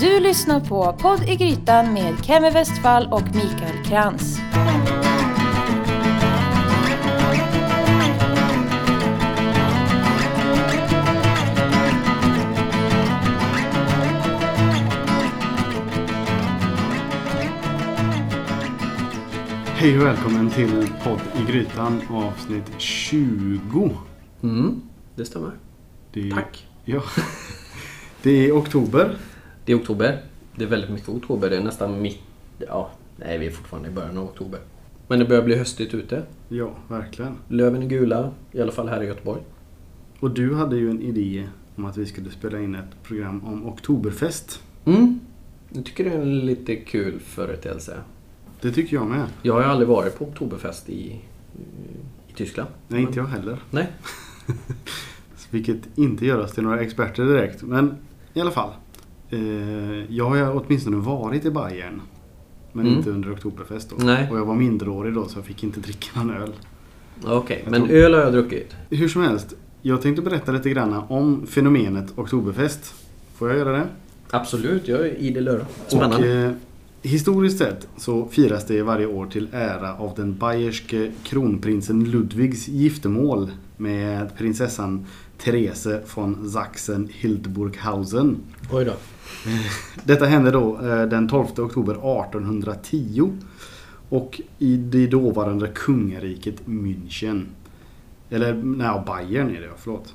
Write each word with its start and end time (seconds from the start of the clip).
Du 0.00 0.20
lyssnar 0.20 0.60
på 0.60 0.92
Podd 0.92 1.22
i 1.28 1.36
Grytan 1.36 1.92
med 1.92 2.24
Kemi 2.24 2.50
Westfall 2.50 3.08
och 3.12 3.22
Mikael 3.22 3.84
Krantz. 3.84 4.38
Hej 19.66 19.98
och 19.98 20.06
välkommen 20.06 20.50
till 20.50 20.92
podd 21.04 21.20
i 21.36 21.52
Grytan 21.52 22.02
avsnitt 22.10 22.72
20. 22.78 23.90
Mm, 24.42 24.82
det 25.14 25.24
stämmer. 25.24 25.52
Det 26.12 26.28
är, 26.28 26.30
Tack. 26.30 26.66
Ja. 26.84 27.02
Det 28.22 28.48
är 28.48 28.52
oktober. 28.52 29.16
Det 29.68 29.72
är 29.72 29.78
oktober. 29.78 30.22
Det 30.56 30.64
är 30.64 30.68
väldigt 30.68 30.90
mycket 30.90 31.08
oktober. 31.08 31.50
Det 31.50 31.56
är 31.56 31.62
nästan 31.62 32.02
mitt... 32.02 32.18
Ja, 32.58 32.90
nej 33.16 33.38
vi 33.38 33.46
är 33.46 33.50
fortfarande 33.50 33.88
i 33.88 33.92
början 33.92 34.18
av 34.18 34.24
oktober. 34.24 34.60
Men 35.08 35.18
det 35.18 35.24
börjar 35.24 35.42
bli 35.42 35.56
höstigt 35.56 35.94
ute. 35.94 36.22
Ja, 36.48 36.74
verkligen. 36.88 37.34
Löven 37.48 37.82
är 37.82 37.86
gula, 37.86 38.30
i 38.52 38.60
alla 38.60 38.72
fall 38.72 38.88
här 38.88 39.02
i 39.02 39.06
Göteborg. 39.06 39.40
Och 40.20 40.30
du 40.30 40.54
hade 40.54 40.76
ju 40.76 40.90
en 40.90 41.02
idé 41.02 41.48
om 41.76 41.84
att 41.84 41.96
vi 41.96 42.06
skulle 42.06 42.30
spela 42.30 42.60
in 42.60 42.74
ett 42.74 43.02
program 43.02 43.44
om 43.44 43.66
Oktoberfest. 43.66 44.62
Mm. 44.84 45.20
Jag 45.70 45.84
tycker 45.84 46.04
det 46.04 46.10
är 46.10 46.20
en 46.20 46.38
lite 46.38 46.76
kul 46.76 47.20
företeelse. 47.20 47.96
Det 48.60 48.72
tycker 48.72 48.96
jag 48.96 49.06
med. 49.06 49.26
Jag 49.42 49.54
har 49.54 49.60
ju 49.60 49.66
aldrig 49.66 49.88
varit 49.88 50.18
på 50.18 50.24
oktoberfest 50.24 50.88
i, 50.88 51.20
i 52.28 52.32
Tyskland. 52.34 52.70
Nej, 52.88 53.02
inte 53.02 53.18
jag 53.18 53.26
heller. 53.26 53.58
Nej. 53.70 53.92
Vilket 55.50 55.98
inte 55.98 56.26
gör 56.26 56.38
oss 56.38 56.52
till 56.52 56.62
några 56.62 56.80
experter 56.80 57.24
direkt. 57.24 57.62
Men 57.62 57.96
i 58.34 58.40
alla 58.40 58.50
fall. 58.50 58.70
Eh, 59.30 60.14
jag 60.14 60.24
har 60.30 60.64
åtminstone 60.66 60.96
varit 60.96 61.44
i 61.44 61.50
Bayern. 61.50 62.00
Men 62.72 62.86
Mm. 62.86 62.98
inte 62.98 63.10
under 63.10 63.32
Oktoberfest 63.32 63.90
då. 63.90 63.96
Nej. 64.04 64.30
Och 64.30 64.38
jag 64.38 64.44
var 64.44 64.54
minderårig 64.54 65.14
då 65.14 65.28
så 65.28 65.38
jag 65.38 65.44
fick 65.44 65.64
inte 65.64 65.80
dricka 65.80 66.06
någon 66.22 66.30
öl. 66.36 66.52
Okej, 67.24 67.60
Jag 67.64 67.70
men 67.70 67.80
tror- 67.86 67.96
öl 67.96 68.14
har 68.14 68.20
jag 68.20 68.32
druckit. 68.32 68.74
Hur 68.90 69.08
som 69.08 69.22
helst. 69.22 69.54
Jag 69.82 70.02
tänkte 70.02 70.22
berätta 70.22 70.52
lite 70.52 70.70
grann 70.70 70.92
om 71.08 71.46
fenomenet 71.46 72.12
Oktoberfest. 72.18 72.94
Får 73.36 73.48
jag 73.48 73.58
göra 73.58 73.72
det? 73.72 73.86
Absolut, 74.30 74.88
jag 74.88 75.00
är 75.00 75.14
idel 75.18 75.48
öra. 75.48 75.66
Spännande. 75.86 76.16
Och, 76.16 76.24
eh, 76.50 76.52
historiskt 77.02 77.58
sett 77.58 77.88
så 77.96 78.28
firas 78.30 78.66
det 78.66 78.82
varje 78.82 79.06
år 79.06 79.26
till 79.26 79.48
ära 79.52 79.94
av 79.94 80.12
den 80.16 80.34
bayerske 80.38 81.12
kronprinsen 81.22 82.04
Ludwigs 82.10 82.68
giftermål 82.68 83.50
med 83.76 84.36
prinsessan 84.38 85.06
Therese 85.38 85.88
von 86.14 86.48
Sachsen-Hildburghausen. 86.48 88.36
Oj 88.72 88.84
då. 88.84 88.92
Detta 90.04 90.26
hände 90.26 90.50
då 90.50 90.78
eh, 90.80 91.02
den 91.02 91.28
12 91.28 91.46
oktober 91.58 91.92
1810 91.92 93.32
och 94.08 94.40
i 94.58 94.76
det 94.76 95.06
dåvarande 95.06 95.68
kungariket 95.74 96.66
München. 96.66 97.46
Eller 98.30 98.54
nej, 98.54 99.02
Bayern 99.06 99.56
är 99.56 99.60
det, 99.60 99.70
förlåt. 99.78 100.14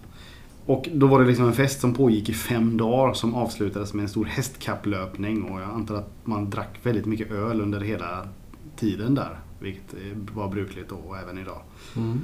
Och 0.65 0.89
då 0.93 1.07
var 1.07 1.21
det 1.21 1.27
liksom 1.27 1.45
en 1.45 1.53
fest 1.53 1.81
som 1.81 1.93
pågick 1.93 2.29
i 2.29 2.33
fem 2.33 2.77
dagar 2.77 3.13
som 3.13 3.35
avslutades 3.35 3.93
med 3.93 4.03
en 4.03 4.09
stor 4.09 4.25
hästkapplöpning 4.25 5.43
och 5.43 5.61
jag 5.61 5.69
antar 5.69 5.95
att 5.95 6.11
man 6.23 6.49
drack 6.49 6.79
väldigt 6.83 7.05
mycket 7.05 7.31
öl 7.31 7.61
under 7.61 7.79
hela 7.79 8.27
tiden 8.75 9.15
där. 9.15 9.39
Vilket 9.59 9.95
var 10.33 10.49
brukligt 10.49 10.89
då 10.89 10.95
och 10.95 11.17
även 11.17 11.37
idag. 11.37 11.61
Mm. 11.95 12.19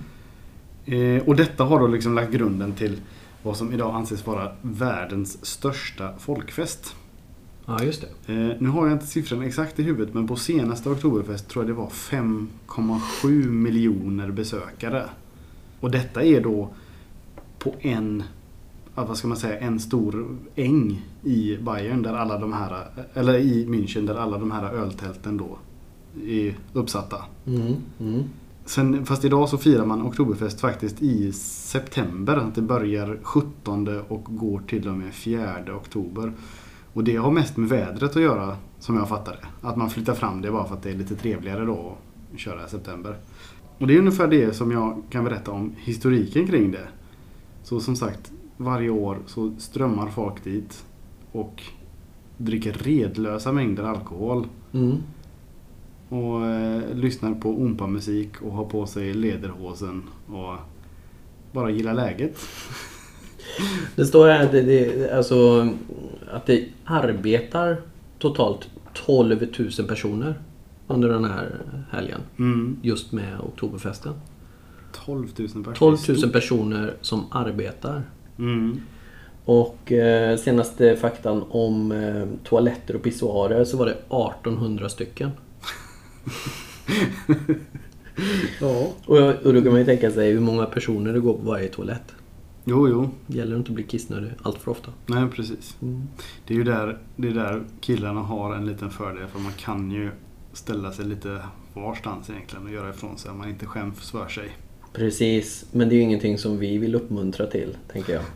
Eh, 0.86 1.28
och 1.28 1.36
detta 1.36 1.64
har 1.64 1.80
då 1.80 1.88
liksom 1.88 2.16
lagt 2.16 2.32
grunden 2.32 2.74
till 2.74 2.98
vad 3.44 3.58
som 3.58 3.74
idag 3.74 3.96
anses 3.96 4.28
vara 4.28 4.52
världens 4.62 5.46
största 5.46 6.14
folkfest. 6.18 6.96
Ja, 7.66 7.84
just 7.84 8.06
det. 8.26 8.34
Eh, 8.34 8.56
nu 8.60 8.70
har 8.70 8.88
jag 8.88 8.96
inte 8.96 9.08
siffran 9.08 9.42
exakt 9.42 9.80
i 9.80 9.84
huvudet 9.84 10.14
men 10.14 10.28
på 10.28 10.36
senaste 10.36 10.90
Oktoberfest 10.90 11.48
tror 11.48 11.66
jag 11.66 11.76
det 11.76 11.82
var 11.82 11.90
5,7 11.90 13.50
miljoner 13.50 14.32
besökare. 14.32 15.06
Och 15.80 15.92
detta 15.92 16.24
är 16.24 16.42
då 16.42 16.70
på 17.60 17.76
en, 17.80 18.24
vad 18.96 19.18
ska 19.18 19.28
man 19.28 19.38
säga, 19.38 19.60
en 19.60 19.80
stor 19.80 20.38
äng 20.56 21.06
i 21.24 21.58
Bayern 21.58 22.02
där 22.02 22.14
alla 22.14 22.38
de 22.38 22.54
här, 22.54 22.86
eller 23.14 23.38
i 23.38 23.66
München 23.66 24.08
där 24.08 24.16
alla 24.16 24.38
de 24.38 24.52
här 24.52 24.74
öltälten 24.74 25.38
då 25.38 25.58
är 26.26 26.56
uppsatta. 26.74 27.26
Mm. 27.48 27.76
Mm. 28.00 28.24
Sen, 28.70 29.06
fast 29.06 29.26
idag 29.26 29.50
så 29.50 29.58
firar 29.58 29.86
man 29.86 30.02
Oktoberfest 30.02 30.62
faktiskt 30.62 31.02
i 31.02 31.32
september. 31.34 32.38
Att 32.38 32.56
det 32.56 32.62
börjar 32.62 33.20
17 33.24 34.02
och 34.08 34.24
går 34.24 34.62
till 34.68 34.88
och 34.88 34.96
med 34.96 35.14
4 35.14 35.76
oktober. 35.76 36.34
Och 36.94 37.04
det 37.04 37.16
har 37.16 37.32
mest 37.32 37.58
med 37.58 37.70
vädret 37.70 38.16
att 38.16 38.22
göra 38.22 38.58
som 38.80 38.96
jag 38.96 39.10
fattar 39.10 39.32
det. 39.32 39.68
Att 39.68 39.78
man 39.78 39.90
flyttar 39.90 40.14
fram 40.14 40.42
det 40.42 40.52
bara 40.52 40.66
för 40.66 40.76
att 40.76 40.84
det 40.84 40.90
är 40.90 40.96
lite 40.96 41.16
trevligare 41.16 41.66
då 41.66 41.98
att 42.34 42.40
köra 42.40 42.66
i 42.66 42.70
september. 42.70 43.18
Och 43.78 43.88
det 43.88 43.96
är 43.96 44.00
ungefär 44.00 44.28
det 44.28 44.54
som 44.54 44.72
jag 44.72 45.04
kan 45.10 45.24
berätta 45.24 45.52
om 45.52 45.76
historiken 45.78 46.48
kring 46.48 46.72
det. 46.72 46.88
Så 47.64 47.80
som 47.80 47.96
sagt, 47.96 48.32
varje 48.58 48.90
år 48.90 49.18
så 49.26 49.54
strömmar 49.58 50.08
folk 50.08 50.44
dit 50.44 50.86
och 51.32 51.64
dricker 52.38 52.74
redlösa 52.74 53.52
mängder 53.52 53.84
alkohol. 53.84 54.48
Mm. 54.74 54.98
Och 56.10 56.46
eh, 56.46 56.96
lyssnar 56.96 57.34
på 57.34 57.50
ompa-musik 57.50 58.42
och 58.42 58.52
har 58.52 58.66
på 58.66 58.86
sig 58.86 59.14
lederhosen 59.14 60.04
och 60.28 60.56
bara 61.52 61.72
gillar 61.72 61.94
läget. 61.94 62.38
Det 63.96 64.06
står 64.06 64.28
här 64.28 64.50
det, 64.52 64.62
det, 64.62 65.12
alltså, 65.12 65.70
att 66.32 66.46
det 66.46 66.68
arbetar 66.86 67.78
totalt 68.20 68.70
12 68.94 69.48
000 69.78 69.88
personer 69.88 70.40
under 70.88 71.10
den 71.10 71.26
här 71.26 71.56
helgen. 71.92 72.22
Mm. 72.40 72.80
Just 72.82 73.12
med 73.12 73.40
Oktoberfesten. 73.40 74.14
12 75.06 75.28
000 75.38 75.48
personer. 75.50 75.76
12 75.76 75.98
000 76.08 76.32
personer 76.32 76.94
som 77.02 77.26
arbetar. 77.32 78.04
Mm. 78.40 78.80
Och 79.46 79.92
eh, 79.92 80.38
senaste 80.38 80.96
faktan 80.96 81.44
om 81.50 81.92
eh, 81.92 82.26
toaletter 82.44 82.96
och 82.96 83.04
pissoarer 83.04 83.64
så 83.64 83.78
var 83.78 83.86
det 83.86 83.92
1800 83.92 84.90
stycken. 84.90 85.32
Ja. 88.60 88.94
Och, 89.06 89.18
och 89.18 89.54
då 89.54 89.62
kan 89.62 89.72
man 89.72 89.80
ju 89.80 89.86
tänka 89.86 90.12
sig 90.12 90.32
hur 90.32 90.40
många 90.40 90.66
personer 90.66 91.14
det 91.14 91.20
går 91.20 91.34
på 91.34 91.44
varje 91.44 91.68
toalett. 91.68 92.16
Jo, 92.66 92.88
jo. 92.90 93.10
Gäller 93.28 93.56
inte 93.58 93.70
att 93.70 93.76
bli 93.76 93.84
kissnödig 93.84 94.32
allt 94.42 94.58
för 94.58 94.72
ofta. 94.72 94.92
Nej, 95.06 95.30
precis. 95.36 95.78
Mm. 95.82 96.08
Det 96.48 96.54
är 96.54 96.58
ju 96.58 96.64
där, 96.64 96.98
det 97.16 97.28
är 97.28 97.34
där 97.34 97.64
killarna 97.82 98.22
har 98.22 98.56
en 98.56 98.66
liten 98.66 98.90
fördel. 98.90 99.28
För 99.28 99.40
man 99.40 99.54
kan 99.54 99.92
ju 99.92 100.10
ställa 100.54 100.92
sig 100.92 101.06
lite 101.06 101.42
varstans 101.74 102.30
egentligen 102.30 102.66
och 102.66 102.72
göra 102.72 102.90
ifrån 102.90 103.18
sig 103.18 103.32
om 103.32 103.38
man 103.38 103.50
inte 103.50 103.66
skäms 103.66 104.12
för 104.12 104.28
sig. 104.28 104.50
Precis, 104.94 105.66
men 105.72 105.90
det 105.90 105.96
är 105.96 105.98
ju 105.98 106.04
ingenting 106.04 106.38
som 106.38 106.58
vi 106.58 106.78
vill 106.78 106.96
uppmuntra 106.96 107.46
till, 107.46 107.78
tänker 107.92 108.14
jag. 108.14 108.24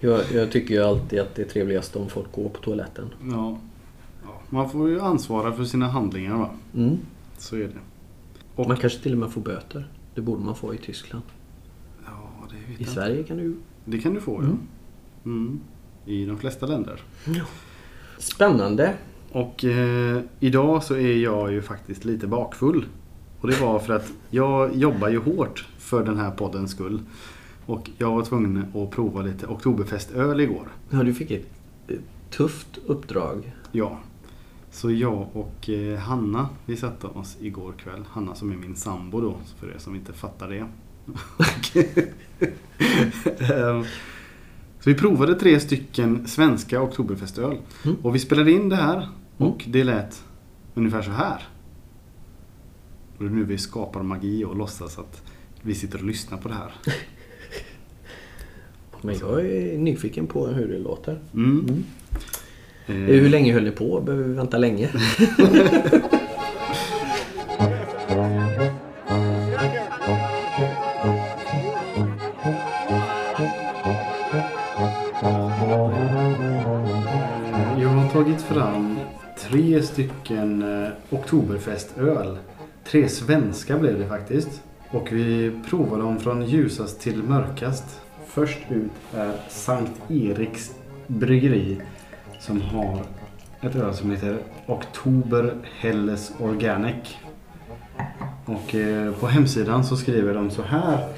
Jag, 0.00 0.20
jag 0.34 0.52
tycker 0.52 0.74
ju 0.74 0.82
alltid 0.82 1.20
att 1.20 1.34
det 1.34 1.42
är 1.42 1.46
trevligast 1.46 1.96
om 1.96 2.08
folk 2.08 2.32
går 2.32 2.48
på 2.48 2.60
toaletten. 2.60 3.04
Ja. 3.30 3.58
Ja. 4.52 4.56
Man 4.56 4.70
får 4.70 4.88
ju 4.88 5.00
ansvara 5.00 5.52
för 5.52 5.64
sina 5.64 5.88
handlingar 5.88 6.36
va. 6.36 6.50
Mm. 6.76 6.98
Så 7.38 7.56
är 7.56 7.60
det. 7.60 7.78
Och, 8.54 8.68
Man 8.68 8.76
kanske 8.76 8.98
till 9.02 9.12
och 9.12 9.18
med 9.18 9.30
får 9.30 9.40
böter. 9.40 9.88
Det 10.14 10.20
borde 10.20 10.44
man 10.44 10.54
få 10.54 10.74
i 10.74 10.78
Tyskland. 10.78 11.24
ja, 12.04 12.46
det 12.50 12.54
vet 12.54 12.68
I 12.68 12.72
jag 12.72 12.80
inte. 12.80 12.92
Sverige 12.92 13.22
kan 13.22 13.36
du... 13.36 13.56
Det 13.84 13.98
kan 13.98 14.14
du 14.14 14.20
få 14.20 14.32
ja. 14.32 14.38
Mm. 14.44 14.58
Mm. 15.24 15.60
I 16.06 16.24
de 16.26 16.38
flesta 16.38 16.66
länder. 16.66 17.00
Spännande. 18.18 18.94
Och 19.32 19.64
eh, 19.64 20.20
idag 20.40 20.82
så 20.84 20.94
är 20.94 21.16
jag 21.16 21.52
ju 21.52 21.62
faktiskt 21.62 22.04
lite 22.04 22.26
bakfull. 22.26 22.84
Och 23.40 23.48
det 23.48 23.60
var 23.60 23.78
för 23.78 23.94
att 23.94 24.12
jag 24.30 24.76
jobbar 24.76 25.08
ju 25.08 25.18
hårt 25.18 25.68
för 25.78 26.04
den 26.04 26.16
här 26.16 26.30
poddens 26.30 26.70
skull. 26.70 27.00
Och 27.66 27.90
jag 27.98 28.10
var 28.10 28.22
tvungen 28.24 28.64
att 28.74 28.90
prova 28.90 29.22
lite 29.22 29.46
Oktoberfestöl 29.46 30.40
igår. 30.40 30.68
Ja, 30.90 31.02
du 31.02 31.14
fick 31.14 31.30
ett 31.30 31.46
tufft 32.30 32.78
uppdrag. 32.86 33.52
Ja. 33.72 33.98
Så 34.72 34.90
jag 34.90 35.28
och 35.32 35.70
eh, 35.70 35.98
Hanna, 35.98 36.48
vi 36.66 36.76
satte 36.76 37.06
oss 37.06 37.36
igår 37.40 37.72
kväll. 37.72 38.04
Hanna 38.10 38.34
som 38.34 38.52
är 38.52 38.56
min 38.56 38.76
sambo 38.76 39.20
då, 39.20 39.36
för 39.60 39.66
er 39.66 39.78
som 39.78 39.94
inte 39.94 40.12
fattar 40.12 40.48
det. 40.48 40.66
Ehm, 43.40 43.84
så 44.80 44.90
vi 44.90 44.94
provade 44.94 45.34
tre 45.34 45.60
stycken 45.60 46.28
svenska 46.28 46.82
Oktoberfestöl. 46.82 47.56
Mm. 47.84 47.96
Och 48.02 48.14
vi 48.14 48.18
spelade 48.18 48.52
in 48.52 48.68
det 48.68 48.76
här 48.76 49.08
och 49.36 49.64
det 49.68 49.84
lät 49.84 50.24
ungefär 50.74 51.02
så 51.02 51.10
här. 51.10 51.48
Och 53.16 53.24
det 53.24 53.30
är 53.30 53.34
nu 53.34 53.44
vi 53.44 53.58
skapar 53.58 54.02
magi 54.02 54.44
och 54.44 54.56
låtsas 54.56 54.98
att 54.98 55.22
vi 55.62 55.74
sitter 55.74 55.98
och 55.98 56.04
lyssnar 56.04 56.38
på 56.38 56.48
det 56.48 56.54
här. 56.54 56.74
Men 59.02 59.18
jag 59.18 59.46
är 59.46 59.78
nyfiken 59.78 60.26
på 60.26 60.46
hur 60.46 60.68
det 60.68 60.78
låter. 60.78 61.20
Mm. 61.34 61.60
Mm. 61.60 61.84
Eh, 62.86 62.94
Hur 62.94 63.28
länge 63.28 63.52
höll 63.52 63.64
ni 63.64 63.70
på? 63.70 64.00
Behöver 64.00 64.24
vi 64.24 64.34
vänta 64.34 64.58
länge? 64.58 64.88
Jag 77.80 77.88
har 77.88 78.08
tagit 78.10 78.42
fram 78.42 78.98
tre 79.38 79.82
stycken 79.82 80.62
eh, 80.84 80.88
Oktoberfestöl. 81.10 82.38
Tre 82.84 83.08
svenska 83.08 83.78
blev 83.78 83.98
det 83.98 84.06
faktiskt. 84.06 84.62
Och 84.90 85.12
vi 85.12 85.52
provar 85.70 85.98
dem 85.98 86.18
från 86.20 86.42
ljusast 86.46 87.00
till 87.00 87.22
mörkast. 87.22 87.84
Först 88.26 88.58
ut 88.70 88.90
är 89.16 89.32
Sankt 89.48 89.92
Eriks 90.10 90.70
bryggeri 91.06 91.76
som 92.42 92.60
har 92.60 93.02
ett 93.60 93.76
öl 93.76 93.94
som 93.94 94.10
heter 94.10 94.38
Oktober 94.66 95.54
Helles 95.80 96.32
Organic. 96.40 97.16
Och 98.44 98.74
eh, 98.74 99.12
på 99.12 99.26
hemsidan 99.26 99.84
så 99.84 99.96
skriver 99.96 100.34
de 100.34 100.50
så 100.50 100.62
här. 100.62 101.08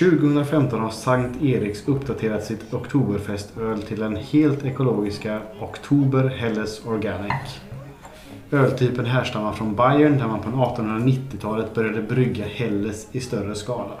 2015 0.00 0.80
har 0.80 0.90
Sankt 0.90 1.42
Eriks 1.42 1.88
uppdaterat 1.88 2.44
sitt 2.44 2.74
Oktoberfestöl 2.74 3.82
till 3.82 4.00
den 4.00 4.16
helt 4.16 4.64
ekologiska 4.64 5.40
Oktober 5.60 6.28
Helles 6.28 6.86
Organic. 6.86 7.60
Öltypen 8.50 9.06
härstammar 9.06 9.52
från 9.52 9.74
Bayern 9.74 10.18
där 10.18 10.26
man 10.26 10.40
på 10.40 10.50
1890-talet 10.50 11.74
började 11.74 12.02
brygga 12.02 12.44
Helles 12.44 13.08
i 13.12 13.20
större 13.20 13.54
skala. 13.54 13.94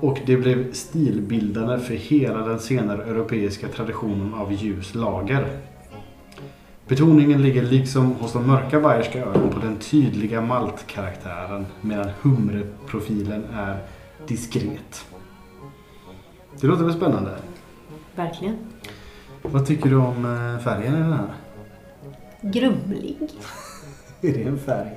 Och 0.00 0.18
det 0.26 0.36
blev 0.36 0.72
stilbildande 0.72 1.78
för 1.78 1.94
hela 1.94 2.38
den 2.38 2.60
senare 2.60 3.04
europeiska 3.04 3.68
traditionen 3.68 4.34
av 4.34 4.52
ljus 4.52 4.94
lager. 4.94 5.58
Betoningen 6.88 7.42
ligger 7.42 7.62
liksom 7.62 8.12
hos 8.12 8.32
de 8.32 8.46
mörka 8.46 8.80
bayerska 8.80 9.24
ölen 9.24 9.50
på 9.50 9.60
den 9.60 9.76
tydliga 9.76 10.40
maltkaraktären 10.40 11.66
medan 11.80 12.08
humreprofilen 12.22 13.44
är 13.54 13.78
diskret. 14.26 15.06
Det 16.60 16.66
låter 16.66 16.84
väl 16.84 16.94
spännande? 16.94 17.30
Verkligen. 18.14 18.56
Vad 19.42 19.66
tycker 19.66 19.90
du 19.90 19.96
om 19.96 20.24
eh, 20.24 20.64
färgen 20.64 20.94
i 20.94 20.98
den 20.98 21.12
här? 21.12 21.34
Grumlig. 22.40 23.16
Är 24.22 24.32
det 24.32 24.42
en 24.42 24.58
färg? 24.58 24.90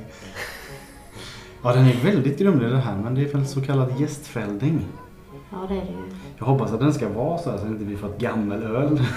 Ja, 1.64 1.74
den 1.74 1.86
är 1.86 1.94
väldigt 1.94 2.40
grumlig 2.40 2.70
den 2.70 2.82
här, 2.82 2.96
men 2.96 3.16
det 3.16 3.22
är 3.22 3.34
väl 3.34 3.46
så 3.46 3.62
kallad 3.62 4.00
gästfällning. 4.00 4.86
Ja, 5.52 5.58
det 5.70 5.76
är 5.76 5.82
det 5.82 5.92
ju. 5.92 5.98
Jag 6.38 6.46
hoppas 6.46 6.72
att 6.72 6.80
den 6.80 6.94
ska 6.94 7.10
vara 7.10 7.38
så 7.38 7.52
här 7.52 7.58
så 7.58 7.64
att 7.64 7.70
inte 7.70 7.84
vi 7.84 7.96
får 7.98 8.08
ett 8.10 8.20
gammelöl. 8.20 9.00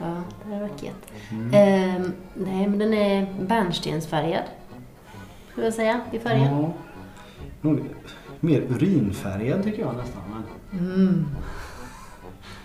Ja, 0.00 0.22
det 0.44 0.50
hade 0.50 0.60
varit 0.60 0.82
gött. 0.82 1.12
Ehm, 1.52 2.12
nej, 2.34 2.68
men 2.68 2.78
den 2.78 2.94
är 2.94 3.34
bärnstensfärgad. 3.40 4.42
Skulle 5.50 5.66
jag 5.66 5.74
säga, 5.74 6.00
i 6.12 6.18
färgen. 6.18 6.72
Ja. 7.62 7.76
Mer 8.40 8.60
urinfärgad 8.60 9.64
tycker 9.64 9.80
jag 9.82 9.96
nästan. 9.96 10.22
Men... 10.30 10.78
Mm. 10.94 11.26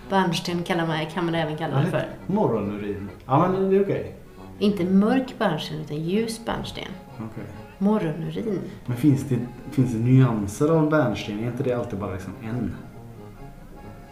Bärnsten 0.09 0.63
kallar 0.63 0.87
man, 0.87 1.05
kan 1.05 1.25
man 1.25 1.35
även 1.35 1.57
kalla 1.57 1.79
det 1.79 1.85
för. 1.85 2.07
Morgonurin. 2.27 3.09
Ja, 3.25 3.47
men 3.47 3.69
det 3.69 3.75
är 3.75 3.83
okej. 3.83 4.15
Inte 4.59 4.83
mörk 4.83 5.35
bärnsten, 5.37 5.77
utan 5.77 5.97
ljus 5.97 6.45
bärnsten. 6.45 6.87
Okej. 7.15 7.43
Morgonurin. 7.83 8.59
Men 8.85 8.97
finns 8.97 9.23
det, 9.23 9.39
finns 9.71 9.93
det 9.93 9.99
nyanser 9.99 10.69
av 10.69 10.89
bärnsten? 10.89 11.39
Är 11.39 11.47
inte 11.47 11.63
det 11.63 11.73
alltid 11.73 11.99
bara 11.99 12.13
liksom 12.13 12.33
en? 12.43 12.75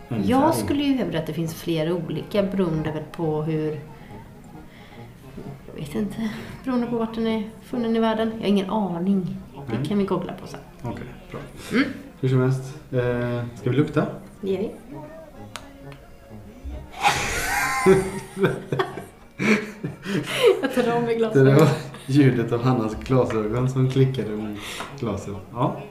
en 0.09 0.27
Jag 0.27 0.53
färg? 0.53 0.63
skulle 0.65 0.83
ju 0.83 0.93
hävda 0.93 1.19
att 1.19 1.27
det 1.27 1.33
finns 1.33 1.53
flera 1.53 1.93
olika 1.93 2.43
beroende 2.43 3.03
på 3.11 3.41
hur... 3.43 3.79
Jag 5.67 5.81
vet 5.81 5.95
inte. 5.95 6.29
Beroende 6.63 6.87
på 6.87 6.97
vart 6.97 7.15
den 7.15 7.27
är 7.27 7.49
funnen 7.63 7.95
i 7.95 7.99
världen. 7.99 8.31
Jag 8.33 8.39
har 8.41 8.47
ingen 8.47 8.69
aning. 8.69 9.37
Det 9.67 9.77
Nej. 9.77 9.85
kan 9.85 9.97
vi 9.97 10.05
googla 10.05 10.33
på 10.33 10.47
sen. 10.47 10.59
Okej, 10.83 11.03
bra. 11.31 11.39
Hur 12.21 12.29
som 12.29 12.41
helst. 12.41 12.77
Eh, 12.91 13.45
ska 13.55 13.69
vi 13.69 13.75
lukta? 13.75 14.05
Det 14.41 14.51
gör 14.51 14.59
vi. 14.59 14.71
jag 20.61 20.75
tar 20.75 20.91
av 20.95 21.03
mig 21.03 21.19
var 21.21 21.90
ljudet 22.11 22.51
av 22.51 22.63
Hannas 22.63 22.95
glasögon 23.03 23.69
som 23.69 23.89
klickade 23.89 24.35
mot 24.35 24.59
glaset. 24.99 25.35
Ja. 25.53 25.81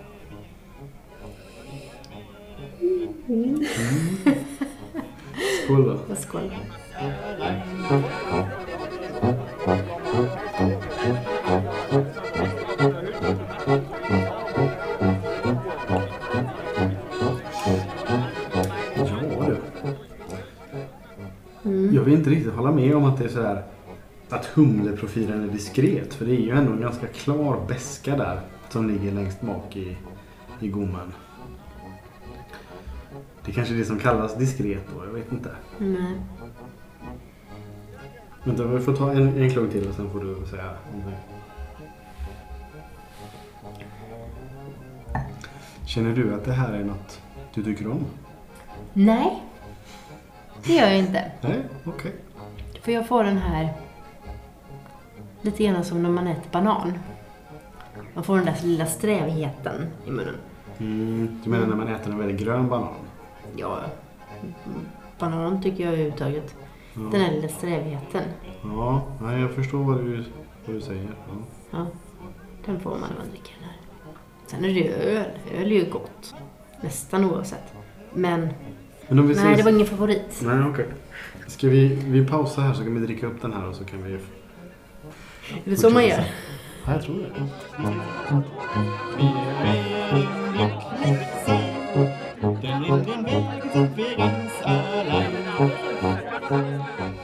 Mm. 3.29 3.65
Skål 5.65 5.85
då. 5.85 6.15
Skål. 6.17 6.53
Ja 19.27 19.47
du. 19.47 19.57
Jag 21.93 22.03
vill 22.03 22.15
inte 22.15 22.31
riktigt 22.31 22.55
hålla 22.55 22.73
med 22.73 22.97
om 22.97 23.05
att 23.05 23.19
det 23.19 23.25
är 23.25 23.29
så 23.29 23.43
här 23.43 23.63
att 24.31 24.47
humleprofilen 24.47 25.45
är 25.49 25.53
diskret. 25.53 26.15
För 26.15 26.25
det 26.25 26.33
är 26.33 26.41
ju 26.41 26.51
ändå 26.51 26.73
en 26.73 26.81
ganska 26.81 27.07
klar 27.07 27.65
beska 27.69 28.17
där 28.17 28.41
som 28.69 28.89
ligger 28.89 29.13
längst 29.13 29.41
bak 29.41 29.77
i, 29.77 29.97
i 30.61 30.69
gommen. 30.69 31.13
Det 33.45 33.51
är 33.51 33.55
kanske 33.55 33.75
är 33.75 33.79
det 33.79 33.85
som 33.85 33.99
kallas 33.99 34.37
diskret 34.37 34.83
då, 34.95 35.05
jag 35.05 35.13
vet 35.13 35.33
inte. 35.33 35.51
Nej. 35.79 36.21
Vänta, 38.45 38.65
vi 38.65 38.81
får 38.81 38.97
ta 38.97 39.13
en, 39.13 39.43
en 39.43 39.51
klunk 39.51 39.73
till 39.73 39.89
och 39.89 39.95
sen 39.95 40.11
får 40.11 40.21
du 40.21 40.47
säga 40.47 40.75
någonting. 40.93 41.19
Känner 45.87 46.15
du 46.15 46.35
att 46.35 46.45
det 46.45 46.53
här 46.53 46.73
är 46.73 46.85
något 46.85 47.21
du 47.55 47.65
tycker 47.65 47.91
om? 47.91 48.05
Nej. 48.93 49.43
Det 50.67 50.75
gör 50.75 50.87
jag 50.87 50.99
inte. 50.99 51.33
Nej, 51.41 51.63
okej. 51.85 52.13
För 52.83 52.93
jag 52.93 53.09
får 53.09 53.25
den 53.25 53.37
här... 53.37 53.75
Lite 55.43 55.65
grann 55.65 55.85
som 55.85 56.03
när 56.03 56.11
man 56.11 56.27
äter 56.27 56.51
banan. 56.53 56.93
Man 58.15 58.25
får 58.25 58.37
den 58.37 58.45
där 58.47 58.57
lilla 58.63 58.87
strävheten 58.87 59.87
i 60.07 60.11
munnen. 60.11 60.35
Mm, 60.79 61.41
du 61.45 61.51
menar 61.51 61.67
när 61.67 61.77
man 61.77 61.89
äter 61.89 62.13
en 62.13 62.19
väldigt 62.19 62.41
grön 62.41 62.69
banan? 62.69 62.95
Ja, 63.57 63.79
banan 65.19 65.63
tycker 65.63 65.85
jag 65.85 65.93
överhuvudtaget. 65.93 66.55
Ja, 66.95 67.01
Den 67.01 67.21
här 67.21 67.33
lilla 67.33 67.49
strävheten. 67.49 68.23
ja 68.63 69.03
nej, 69.23 69.41
jag 69.41 69.51
förstår 69.51 69.79
vad 69.85 69.97
du, 70.05 70.25
vad 70.67 70.77
du 70.77 70.81
säger. 70.81 71.05
Ja. 71.29 71.35
Ja, 71.71 71.87
den 72.67 72.81
får 72.81 72.91
man 72.91 73.01
när 73.01 73.19
man 73.19 73.31
dricker 73.31 73.55
den 73.61 73.69
här. 73.69 73.77
Sen 74.47 74.65
är 74.65 74.69
det 74.69 74.75
ju 74.75 74.93
öl. 74.93 75.25
Öl 75.55 75.73
är 75.73 75.85
ju 75.85 75.91
gott. 75.91 76.35
Nästan 76.83 77.25
oavsett. 77.25 77.75
Men 78.15 78.49
Men 79.09 79.19
om 79.19 79.29
vi 79.29 79.35
nej, 79.35 79.43
säger... 79.45 79.57
det 79.57 79.63
var 79.63 79.71
ingen 79.71 79.87
favorit. 79.87 80.41
Nej, 80.45 80.63
okej. 80.71 80.87
Ska 81.47 81.69
vi, 81.69 81.89
vi 81.89 82.27
pausa 82.27 82.61
här 82.61 82.73
så 82.75 82.83
kan 82.83 82.95
vi 83.01 83.07
dricka 83.07 83.27
upp 83.27 83.43
den 83.43 83.53
här 83.53 83.69
och 83.69 83.75
så 83.75 83.85
kan 83.85 84.03
vi... 84.03 84.19
Är 85.65 85.71
det 85.71 85.77
så 85.77 85.91
man 85.91 86.07
gör? 86.07 86.25
Ja, 86.87 86.93
jag 86.93 87.03
tror 87.03 87.19
det. 87.19 88.41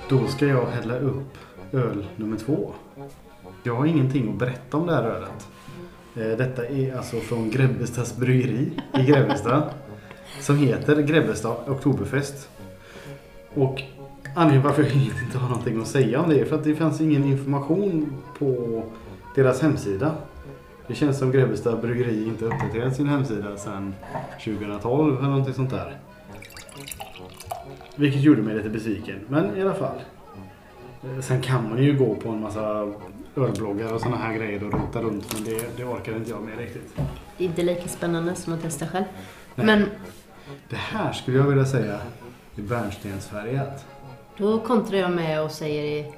Då 0.08 0.26
ska 0.26 0.46
jag 0.46 0.66
hälla 0.66 0.98
upp 0.98 1.38
öl 1.72 2.06
nummer 2.16 2.36
två. 2.36 2.72
Jag 3.62 3.74
har 3.76 3.86
ingenting 3.86 4.28
att 4.32 4.38
berätta 4.38 4.76
om 4.76 4.86
det 4.86 4.94
här 4.94 5.02
ölet. 5.02 5.48
Eh, 6.16 6.38
Detta 6.38 6.66
är 6.66 6.96
alltså 6.96 7.16
från 7.16 7.50
Grebbestads 7.50 8.16
bryggeri 8.16 8.70
i 8.98 9.02
Grebbestad. 9.02 9.62
Som 10.40 10.58
heter 10.58 11.02
Grebbestad 11.02 11.56
Oktoberfest. 11.68 12.48
Och 13.54 13.82
anledningen 14.36 14.62
varför 14.62 14.82
jag 14.82 14.92
inte 14.92 15.38
har 15.38 15.48
någonting 15.48 15.80
att 15.80 15.86
säga 15.88 16.20
om 16.20 16.28
det 16.28 16.40
är 16.40 16.44
för 16.44 16.56
att 16.56 16.64
det 16.64 16.74
fanns 16.74 17.00
ingen 17.00 17.24
information 17.24 18.12
på 18.38 18.82
deras 19.34 19.62
hemsida. 19.62 20.14
Det 20.86 20.94
känns 20.94 21.18
som 21.18 21.32
Grebbestad 21.32 21.80
bryggeri 21.80 22.26
inte 22.26 22.44
uppdaterat 22.44 22.96
sin 22.96 23.08
hemsida 23.08 23.56
sedan 23.56 23.94
2012 24.44 25.18
eller 25.18 25.28
någonting 25.28 25.54
sånt 25.54 25.70
där. 25.70 25.98
Vilket 27.96 28.20
gjorde 28.20 28.42
mig 28.42 28.54
lite 28.56 28.68
besviken, 28.68 29.16
men 29.28 29.56
i 29.56 29.62
alla 29.62 29.74
fall. 29.74 29.96
Eh, 31.02 31.20
Sen 31.20 31.40
kan 31.42 31.68
man 31.68 31.82
ju 31.82 31.98
gå 31.98 32.14
på 32.14 32.28
en 32.28 32.40
massa 32.40 32.92
ölbloggar 33.36 33.92
och 33.94 34.00
såna 34.00 34.16
här 34.16 34.34
grejer 34.34 34.64
och 34.64 34.72
rota 34.72 35.02
runt 35.02 35.34
men 35.34 35.44
det, 35.44 35.76
det 35.76 35.84
orkar 35.84 36.16
inte 36.16 36.30
jag 36.30 36.42
med 36.42 36.58
riktigt. 36.58 36.94
Inte 37.38 37.62
lika 37.62 37.88
spännande 37.88 38.34
som 38.34 38.52
att 38.52 38.62
testa 38.62 38.86
själv. 38.86 39.04
Nej. 39.54 39.66
Men 39.66 39.84
Det 40.68 40.76
här 40.76 41.12
skulle 41.12 41.36
jag 41.38 41.44
vilja 41.44 41.64
säga 41.64 41.98
är 42.56 42.62
bärnstensfärgat. 42.62 43.86
Då 44.38 44.60
kontrar 44.60 44.98
jag 44.98 45.10
med 45.10 45.42
och 45.42 45.50
säger 45.50 46.12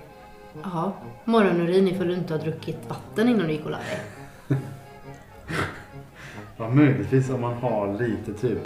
Jaha, 0.62 0.92
morgonurin 1.24 1.88
ifall 1.88 2.08
du 2.08 2.14
inte 2.14 2.34
har 2.34 2.40
druckit 2.40 2.76
vatten 2.88 3.28
innan 3.28 3.46
du 3.46 3.52
gick 3.52 3.64
och 3.64 3.70
la 3.70 3.78
dig. 3.78 4.58
Ja, 6.56 6.68
möjligtvis 6.68 7.30
om 7.30 7.40
man 7.40 7.54
har 7.54 7.98
lite 7.98 8.40
typ 8.40 8.58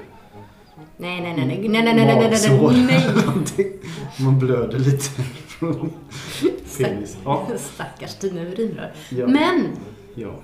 Nej, 0.97 1.21
nej, 1.21 1.35
nej, 1.37 1.47
nej, 1.47 1.69
nej, 1.69 1.83
nej, 1.83 1.95
nej, 1.95 1.95
nej, 1.95 2.31
nej, 2.31 2.41
nej, 2.57 3.45
nej. 3.57 3.81
Man 4.21 4.39
blöder 4.39 4.79
lite 4.79 5.23
från 5.49 5.93
penis. 6.79 7.19
Ja, 7.25 7.47
Stackars 7.57 8.19
dina 8.19 8.41
urinrör. 8.41 8.93
Ja. 9.11 9.27
Men, 9.27 9.69
ja. 10.15 10.35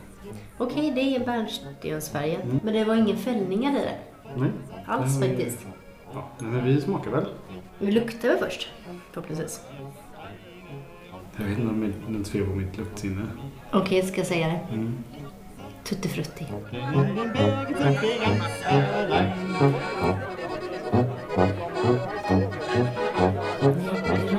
okej 0.58 0.92
det 0.94 1.00
är 1.00 1.26
bärnstensfärgat. 1.26 2.44
Mm. 2.44 2.60
Men 2.62 2.74
det 2.74 2.84
var 2.84 2.94
inga 2.94 3.16
fällningar 3.16 3.70
i 3.70 3.74
det. 3.74 3.98
Nej. 4.36 4.50
Alls 4.86 5.20
faktiskt. 5.20 5.66
Ja, 6.14 6.28
men 6.38 6.64
vi 6.64 6.80
smakar 6.80 7.10
väl. 7.10 7.26
Vi 7.78 7.92
luktar 7.92 8.28
väl 8.28 8.38
först? 8.38 8.68
Förhoppningsvis. 9.12 9.60
Jag 11.36 11.44
vet 11.44 11.58
inte 11.58 11.70
om 11.70 11.94
den 12.08 12.24
tvivlar 12.24 12.50
på 12.50 12.56
mitt 12.56 12.76
luktsinne. 12.76 13.26
Okej, 13.72 14.02
ska 14.02 14.16
jag 14.16 14.26
säga 14.26 14.46
det? 14.46 14.74
Mm. 14.74 14.94
Tutti 15.84 16.08
frutti. 16.08 16.46
De 16.70 16.78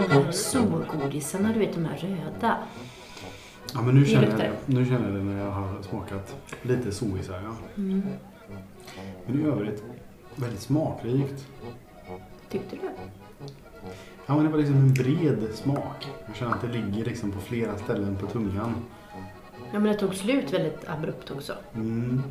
här 0.10 0.32
Solgodisarna, 0.32 1.54
du 1.54 1.60
vet 1.60 1.74
de 1.74 1.86
här 1.86 1.98
röda. 1.98 2.58
Ja, 3.74 3.82
men 3.82 3.96
nu 3.96 4.02
Det 4.02 4.10
känner, 4.10 4.46
jag, 4.46 4.54
nu 4.66 4.86
känner 4.86 5.06
jag 5.06 5.14
det 5.14 5.24
när 5.24 5.40
jag 5.44 5.52
har 5.52 5.82
smakat 5.82 6.36
lite 6.62 6.92
soisar. 6.92 7.42
Ja. 7.44 7.56
Mm. 7.78 8.04
Men 9.26 9.42
i 9.42 9.44
övrigt 9.44 9.84
väldigt 10.36 10.62
smakrikt. 10.62 11.48
Tyckte 12.50 12.76
du? 12.76 12.90
Ja, 14.26 14.36
men 14.36 14.44
det 14.46 14.50
var 14.52 14.58
liksom 14.58 14.76
en 14.76 14.94
bred 14.94 15.48
smak. 15.54 16.08
Jag 16.28 16.36
känner 16.36 16.52
att 16.52 16.62
det 16.62 16.68
ligger 16.68 17.06
liksom 17.06 17.32
på 17.32 17.40
flera 17.40 17.78
ställen 17.78 18.16
på 18.18 18.28
tungan. 18.28 18.76
Ja, 19.72 19.80
men 19.80 19.84
det 19.84 19.94
tog 19.94 20.16
slut 20.16 20.54
väldigt 20.54 20.90
abrupt 20.90 21.32
också. 21.32 21.54
Mm. 21.76 22.24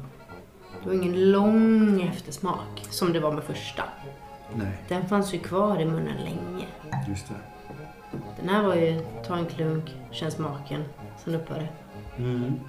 Det 0.83 0.89
var 0.89 0.95
ingen 0.95 1.31
lång 1.31 2.01
eftersmak 2.03 2.87
som 2.91 3.13
det 3.13 3.21
var 3.21 3.33
med 3.33 3.45
första. 3.45 3.85
Nej, 4.55 4.83
Den 4.89 5.09
fanns 5.09 5.35
ju 5.35 5.39
kvar 5.39 5.81
i 5.81 5.85
munnen 5.85 6.17
länge. 6.25 6.67
just 7.09 7.29
det. 7.29 7.35
Den 8.41 8.49
här 8.49 8.63
var 8.63 8.75
ju 8.75 9.01
ta 9.27 9.37
en 9.37 9.47
klunk, 9.47 9.95
känn 10.11 10.31
smaken, 10.31 10.85
sen 11.25 11.35
upphör 11.35 11.59
det. 11.59 11.69
Mm. 12.23 12.61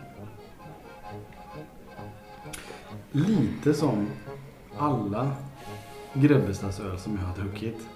Lite 3.12 3.74
som 3.74 4.08
alla 4.78 5.32
Grebbestadsöl 6.14 7.00
som 7.00 7.20
jag 7.22 7.28
har 7.28 7.36
druckit. 7.36 7.88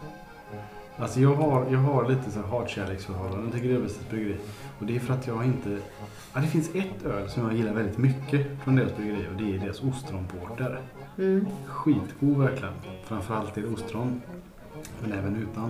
Alltså 0.98 1.20
jag 1.20 1.36
har, 1.36 1.66
jag 1.72 1.80
har 1.80 2.10
lite 2.10 2.32
så 2.32 2.40
här 2.40 2.48
hatkärleksförhållande 2.48 3.52
till 3.52 3.70
Grebbestads 3.70 4.10
bryggeri. 4.10 4.38
Och 4.80 4.86
det 4.86 4.96
är 4.96 5.00
för 5.00 5.14
att 5.14 5.28
jag 5.28 5.46
inte... 5.46 5.80
Ja, 6.34 6.40
det 6.40 6.48
finns 6.48 6.76
ett 6.76 7.06
öl 7.06 7.30
som 7.30 7.44
jag 7.44 7.54
gillar 7.54 7.74
väldigt 7.74 7.98
mycket 7.98 8.48
från 8.64 8.76
deras 8.76 8.96
bryggeri 8.96 9.28
och 9.34 9.42
det 9.42 9.56
är 9.56 9.60
deras 9.60 9.84
ostronporter. 9.84 10.82
Mm. 11.18 11.48
Skitgod 11.68 12.38
verkligen. 12.38 12.74
Framförallt 13.06 13.58
i 13.58 13.64
ostron. 13.64 14.22
Men 15.02 15.12
även 15.12 15.36
utan. 15.36 15.70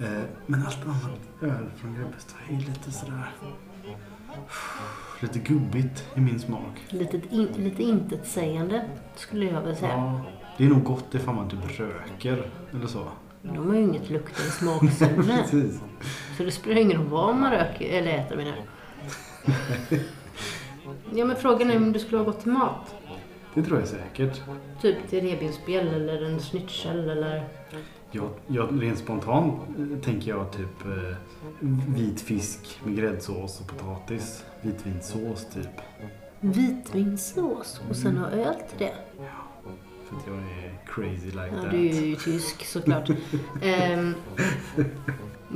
Eh, 0.00 0.22
men 0.46 0.66
allt 0.66 0.84
annat 0.84 1.20
öl 1.42 1.70
från 1.76 1.94
Grebbestad 1.94 2.38
är 2.50 2.56
lite 2.56 2.92
sådär... 2.92 3.30
Lite 5.20 5.38
gubbigt 5.38 6.08
i 6.14 6.20
min 6.20 6.40
smak. 6.40 6.86
Lite, 6.88 7.20
in, 7.30 7.48
lite 7.56 7.82
intetsägande 7.82 8.84
skulle 9.14 9.44
jag 9.44 9.62
väl 9.62 9.76
säga. 9.76 9.92
Ja, 9.92 10.20
det 10.58 10.64
är 10.64 10.68
nog 10.68 10.84
gott 10.84 11.14
ifall 11.14 11.34
man 11.34 11.48
typ 11.48 11.80
röker 11.80 12.50
eller 12.72 12.86
så. 12.86 13.08
De 13.42 13.68
har 13.68 13.74
ju 13.74 13.80
inget 13.80 14.10
lukt 14.10 14.40
eller 14.40 14.50
smaksinne. 14.50 15.44
Så 16.36 16.42
det 16.42 16.50
spelar 16.50 16.80
ingen 16.80 16.96
roll 16.96 17.06
vad 17.06 17.36
man 17.36 17.50
röker 17.50 17.98
eller 17.98 18.18
äter 18.18 18.36
menar 18.36 18.54
jag. 18.56 19.98
Ja 21.14 21.24
men 21.24 21.36
frågan 21.36 21.70
är 21.70 21.76
om 21.76 21.92
du 21.92 21.98
skulle 21.98 22.18
ha 22.18 22.24
gått 22.24 22.40
till 22.40 22.52
mat. 22.52 22.94
Det 23.54 23.62
tror 23.62 23.78
jag 23.78 23.88
säkert. 23.88 24.42
Typ 24.82 25.08
till 25.08 25.20
revbensspjäll 25.20 25.88
eller 25.88 26.22
en 26.24 26.38
schnitzel 26.38 27.10
eller... 27.10 27.48
Jag, 28.10 28.28
jag, 28.46 28.82
rent 28.82 28.98
spontant 28.98 29.54
eh, 29.78 29.98
tänker 29.98 30.30
jag 30.30 30.52
typ 30.52 30.84
eh, 30.84 31.16
vit 31.88 32.20
fisk 32.20 32.80
med 32.84 32.96
gräddsås 32.96 33.60
och 33.60 33.66
potatis. 33.66 34.44
Vitvinsås 34.60 35.46
typ. 35.54 35.80
Vitvinsås 36.40 37.80
och 37.90 37.96
sen 37.96 38.16
ha 38.16 38.30
öl 38.30 38.54
till 38.54 38.78
det. 38.78 38.94
För 40.10 40.16
att 40.16 40.26
jag 40.26 40.36
är 40.36 40.78
crazy 40.86 41.26
like 41.26 41.50
Ja, 41.56 41.62
that. 41.62 41.70
du 41.70 41.88
är 41.88 42.00
ju 42.02 42.16
tysk 42.16 42.64
såklart. 42.66 43.10
Ehm, 43.62 44.14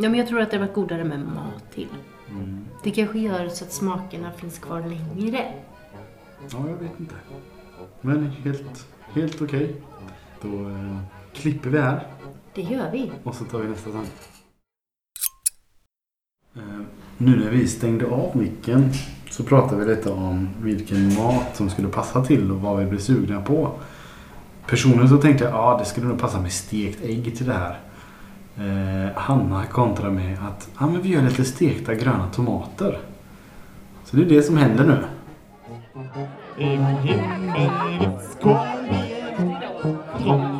ja, 0.00 0.08
men 0.08 0.14
jag 0.14 0.28
tror 0.28 0.40
att 0.40 0.50
det 0.50 0.56
hade 0.56 0.66
varit 0.66 0.74
godare 0.74 1.04
med 1.04 1.20
mat 1.20 1.72
till. 1.74 1.88
Mm. 2.30 2.64
Det 2.82 2.90
kanske 2.90 3.18
gör 3.18 3.48
så 3.48 3.64
att 3.64 3.72
smakerna 3.72 4.32
finns 4.32 4.58
kvar 4.58 4.80
längre. 4.80 5.52
Ja, 6.52 6.68
jag 6.68 6.76
vet 6.76 7.00
inte. 7.00 7.14
Men 8.00 8.26
helt, 8.26 8.86
helt 9.12 9.42
okej. 9.42 9.74
Då 10.42 10.48
eh, 10.68 10.98
klipper 11.32 11.70
vi 11.70 11.78
här 11.80 12.06
Det 12.54 12.62
gör 12.62 12.90
vi. 12.90 13.12
och 13.24 13.34
så 13.34 13.44
tar 13.44 13.58
vi 13.58 13.68
nästa 13.68 13.90
sen. 13.90 14.06
Eh, 16.56 16.80
nu 17.18 17.36
när 17.36 17.50
vi 17.50 17.68
stängde 17.68 18.06
av 18.06 18.36
micken 18.36 18.90
så 19.30 19.42
pratade 19.44 19.84
vi 19.84 19.94
lite 19.94 20.10
om 20.10 20.48
vilken 20.62 21.14
mat 21.14 21.56
som 21.56 21.70
skulle 21.70 21.88
passa 21.88 22.24
till 22.24 22.50
och 22.50 22.60
vad 22.60 22.78
vi 22.78 22.86
blir 22.86 22.98
sugna 23.00 23.40
på. 23.42 23.72
Personligen 24.66 25.08
så 25.08 25.16
tänkte 25.16 25.44
jag 25.44 25.52
att 25.52 25.58
ja, 25.58 25.78
det 25.78 25.84
skulle 25.84 26.06
nog 26.06 26.20
passa 26.20 26.40
med 26.40 26.52
stekt 26.52 27.04
ägg 27.04 27.36
till 27.36 27.46
det 27.46 27.52
här. 27.52 27.78
Eh, 28.56 29.12
Hanna 29.14 29.64
kontrar 29.66 30.10
med 30.10 30.38
att 30.48 30.68
ja, 30.78 30.86
men 30.86 31.02
vi 31.02 31.08
gör 31.08 31.22
lite 31.22 31.44
stekta 31.44 31.94
gröna 31.94 32.26
tomater. 32.32 32.98
Så 34.04 34.16
det 34.16 34.22
är 34.22 34.26
det 34.26 34.42
som 34.42 34.56
händer 34.56 34.84
nu. 34.84 35.04
Im 40.24 40.53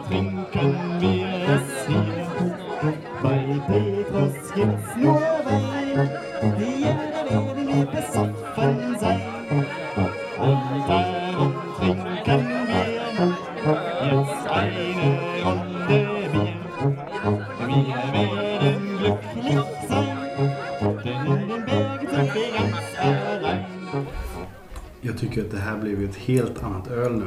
här 25.65 25.79
blev 25.79 26.01
ju 26.01 26.09
ett 26.09 26.17
helt 26.17 26.63
annat 26.63 26.91
öl 26.91 27.13
nu. 27.13 27.27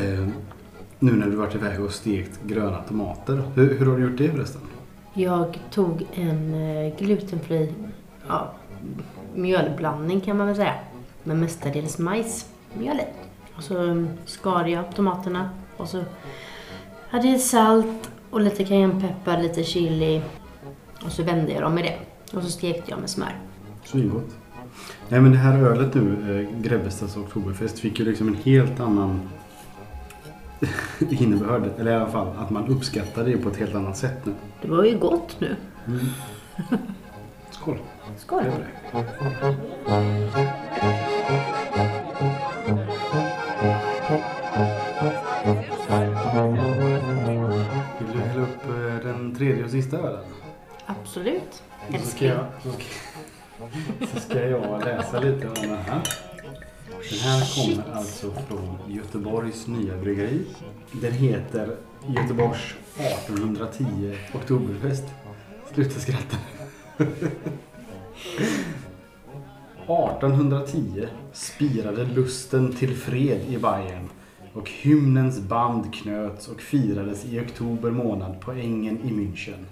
Eh, 0.00 0.28
nu 0.98 1.12
när 1.12 1.26
du 1.26 1.36
varit 1.36 1.54
iväg 1.54 1.80
och 1.80 1.92
stekt 1.92 2.40
gröna 2.46 2.82
tomater. 2.82 3.42
Hur, 3.54 3.78
hur 3.78 3.86
har 3.86 3.96
du 3.96 4.02
gjort 4.02 4.18
det 4.18 4.30
förresten? 4.30 4.60
Jag 5.14 5.58
tog 5.70 6.06
en 6.14 6.54
eh, 6.54 6.96
glutenfri 6.98 7.74
ja, 8.28 8.52
mjölblandning 9.34 10.20
kan 10.20 10.36
man 10.36 10.46
väl 10.46 10.56
säga. 10.56 10.74
Med 11.22 11.36
mestadels 11.36 11.98
majsmjöl 11.98 13.00
i. 13.00 13.04
Och 13.56 13.62
så 13.62 13.78
mm, 13.78 14.08
skar 14.26 14.64
jag 14.64 14.96
tomaterna. 14.96 15.50
Och 15.76 15.88
så 15.88 16.04
hade 17.08 17.28
jag 17.28 17.40
salt 17.40 18.10
och 18.30 18.40
lite 18.40 18.64
cayennepeppar, 18.64 19.42
lite 19.42 19.64
chili. 19.64 20.22
Och 21.04 21.12
så 21.12 21.22
vände 21.22 21.52
jag 21.52 21.62
dem 21.62 21.74
med 21.74 21.84
det. 21.84 21.98
Och 22.36 22.42
så 22.42 22.50
stekte 22.50 22.90
jag 22.90 23.00
med 23.00 23.10
smör. 23.10 23.36
Svingott. 23.84 24.36
Nej 25.08 25.20
men 25.20 25.32
det 25.32 25.38
här 25.38 25.58
ölet 25.58 25.94
nu, 25.94 26.38
eh, 26.40 26.60
Grebbestads 26.62 27.16
Oktoberfest, 27.16 27.78
fick 27.78 27.98
ju 27.98 28.04
liksom 28.04 28.28
en 28.28 28.36
helt 28.44 28.80
annan 28.80 29.20
innebörd. 31.10 31.70
Eller 31.78 31.90
i 31.90 31.94
alla 31.94 32.10
fall 32.10 32.36
att 32.38 32.50
man 32.50 32.68
uppskattar 32.68 33.24
det 33.24 33.36
på 33.36 33.48
ett 33.48 33.56
helt 33.56 33.74
annat 33.74 33.96
sätt 33.96 34.26
nu. 34.26 34.32
Det 34.62 34.68
var 34.68 34.84
ju 34.84 34.98
gott 34.98 35.36
nu. 35.40 35.56
Skål! 37.50 37.78
Skål! 38.16 38.42
Det. 38.44 39.02
Vill 47.98 48.12
du 48.12 48.18
hälla 48.18 48.42
upp 48.42 48.64
eh, 48.68 49.08
den 49.08 49.34
tredje 49.34 49.64
och 49.64 49.70
sista 49.70 49.96
ölen? 49.96 50.24
Absolut. 50.86 51.62
Så 51.90 52.06
ska, 52.06 52.24
jag, 52.24 52.46
så, 52.62 52.72
ska, 52.72 52.82
så 54.12 54.20
ska 54.20 54.48
jag 54.48 54.84
läsa 54.84 55.20
lite 55.20 55.48
om 55.48 55.54
den 55.54 55.76
här. 55.76 56.02
Den 57.10 57.18
här 57.18 57.54
kommer 57.54 57.94
alltså 57.94 58.32
från 58.32 58.78
Göteborgs 58.88 59.66
nya 59.66 59.96
bryggeri. 59.96 60.44
Den 60.92 61.12
heter 61.12 61.76
Göteborgs 62.06 62.74
1810 62.96 64.16
Oktoberfest. 64.34 65.04
Sluta 65.74 66.00
skratta. 66.00 66.36
1810 69.86 71.08
spirade 71.32 72.04
lusten 72.04 72.72
till 72.72 72.96
fred 72.96 73.40
i 73.48 73.58
Bayern 73.58 74.08
och 74.52 74.70
hymnens 74.70 75.40
band 75.40 75.94
knöts 75.94 76.48
och 76.48 76.60
firades 76.60 77.24
i 77.24 77.40
oktober 77.40 77.90
månad 77.90 78.40
på 78.40 78.52
ängen 78.52 78.98
i 78.98 79.10
München. 79.12 79.64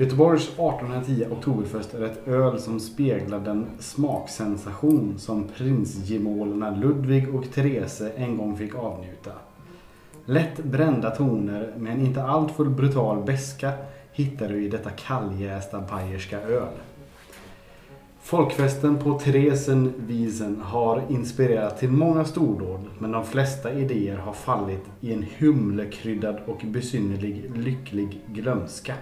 Göteborgs 0.00 0.48
1810 0.48 1.26
Oktoberfest 1.30 1.94
är 1.94 2.02
ett 2.02 2.28
öl 2.28 2.60
som 2.60 2.80
speglar 2.80 3.40
den 3.40 3.66
smaksensation 3.78 5.14
som 5.18 5.48
prinsgemålerna 5.56 6.70
Ludvig 6.70 7.34
och 7.34 7.52
Therese 7.54 8.02
en 8.16 8.36
gång 8.36 8.56
fick 8.56 8.74
avnjuta. 8.74 9.30
Lätt 10.24 10.64
brända 10.64 11.10
toner 11.10 11.74
med 11.76 11.92
en 11.92 12.00
inte 12.00 12.22
alltför 12.22 12.64
brutal 12.64 13.24
beska 13.24 13.72
hittar 14.12 14.48
du 14.48 14.64
i 14.64 14.68
detta 14.68 14.90
kalljästa 14.90 15.80
bayerska 15.80 16.40
öl. 16.40 16.74
Folkfesten 18.22 18.98
på 18.98 19.18
Theresenwiesen 19.18 20.60
har 20.60 21.02
inspirerat 21.08 21.78
till 21.78 21.90
många 21.90 22.24
stordåd 22.24 22.80
men 22.98 23.12
de 23.12 23.24
flesta 23.24 23.72
idéer 23.72 24.16
har 24.16 24.32
fallit 24.32 24.84
i 25.00 25.12
en 25.12 25.26
humlekryddad 25.38 26.36
och 26.46 26.60
besynnerlig 26.64 27.50
lycklig 27.56 28.20
glömska. 28.26 28.94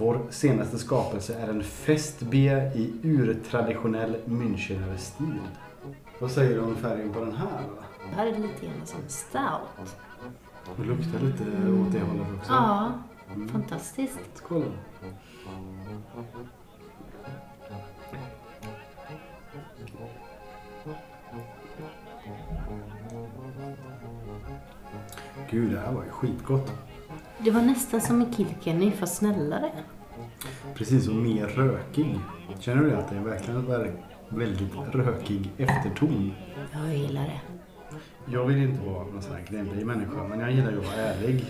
Vår 0.00 0.20
senaste 0.30 0.78
skapelse 0.78 1.34
är 1.34 1.48
en 1.48 1.62
festbia 1.62 2.74
i 2.74 2.92
urtraditionell 3.02 4.16
Münchener 4.24 4.96
stil. 4.96 5.38
Vad 6.18 6.30
säger 6.30 6.54
du 6.54 6.60
om 6.60 6.76
färgen 6.76 7.12
på 7.12 7.20
den 7.20 7.32
här? 7.32 7.62
då? 7.68 7.82
Det 8.10 8.16
här 8.16 8.26
är 8.26 8.38
lite 8.38 8.66
grann 8.66 8.86
som 8.86 9.00
stout. 9.08 9.96
Det 10.76 10.84
luktar 10.84 11.20
lite 11.20 11.42
åt 11.42 11.92
det 11.92 12.00
hållet 12.00 12.26
också. 12.38 12.52
Ja, 12.52 12.92
fantastiskt. 13.52 14.18
Skål. 14.34 14.72
Gud, 25.50 25.70
det 25.72 25.80
här 25.80 25.92
var 25.92 26.04
ju 26.04 26.10
skitgott. 26.10 26.72
Det 27.44 27.50
var 27.50 27.62
nästan 27.62 28.00
som 28.00 28.20
en 28.22 28.32
Kilkenny 28.34 28.90
fast 28.90 29.16
snällare. 29.16 29.70
Precis, 30.74 31.08
och 31.08 31.14
mer 31.14 31.46
rökig. 31.46 32.18
Känner 32.58 32.82
du 32.82 32.90
det? 32.90 32.98
Att 32.98 33.10
det 33.10 33.16
är 33.16 33.20
verkligen 33.20 33.56
en 33.70 33.96
väldigt 34.28 34.72
rökig 34.92 35.50
efterton? 35.58 36.32
Jag 36.72 36.96
gillar 36.96 37.22
det. 37.22 37.40
Jag 38.32 38.46
vill 38.46 38.56
inte 38.62 38.86
vara 38.86 39.04
någon 39.04 39.22
sån 39.22 39.32
här 39.34 39.44
gnällig 39.50 39.86
människa, 39.86 40.24
men 40.28 40.40
jag 40.40 40.52
gillar 40.52 40.70
ju 40.70 40.78
att 40.78 40.86
vara 40.86 40.96
ärlig. 40.96 41.44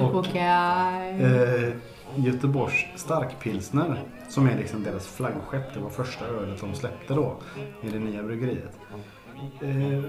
och 0.00 0.14
Okej. 0.14 1.20
eh, 1.20 1.72
Göteborgs 2.16 2.86
starkpilsner, 2.96 4.02
som 4.28 4.46
är 4.48 4.56
liksom 4.56 4.82
deras 4.82 5.06
flaggskepp, 5.06 5.74
det 5.74 5.80
var 5.80 5.90
första 5.90 6.24
ölet 6.24 6.60
de 6.60 6.74
släppte 6.74 7.14
då 7.14 7.36
i 7.82 7.88
det 7.88 7.98
nya 7.98 8.22
bryggeriet. 8.22 8.78
Eh, 9.60 10.04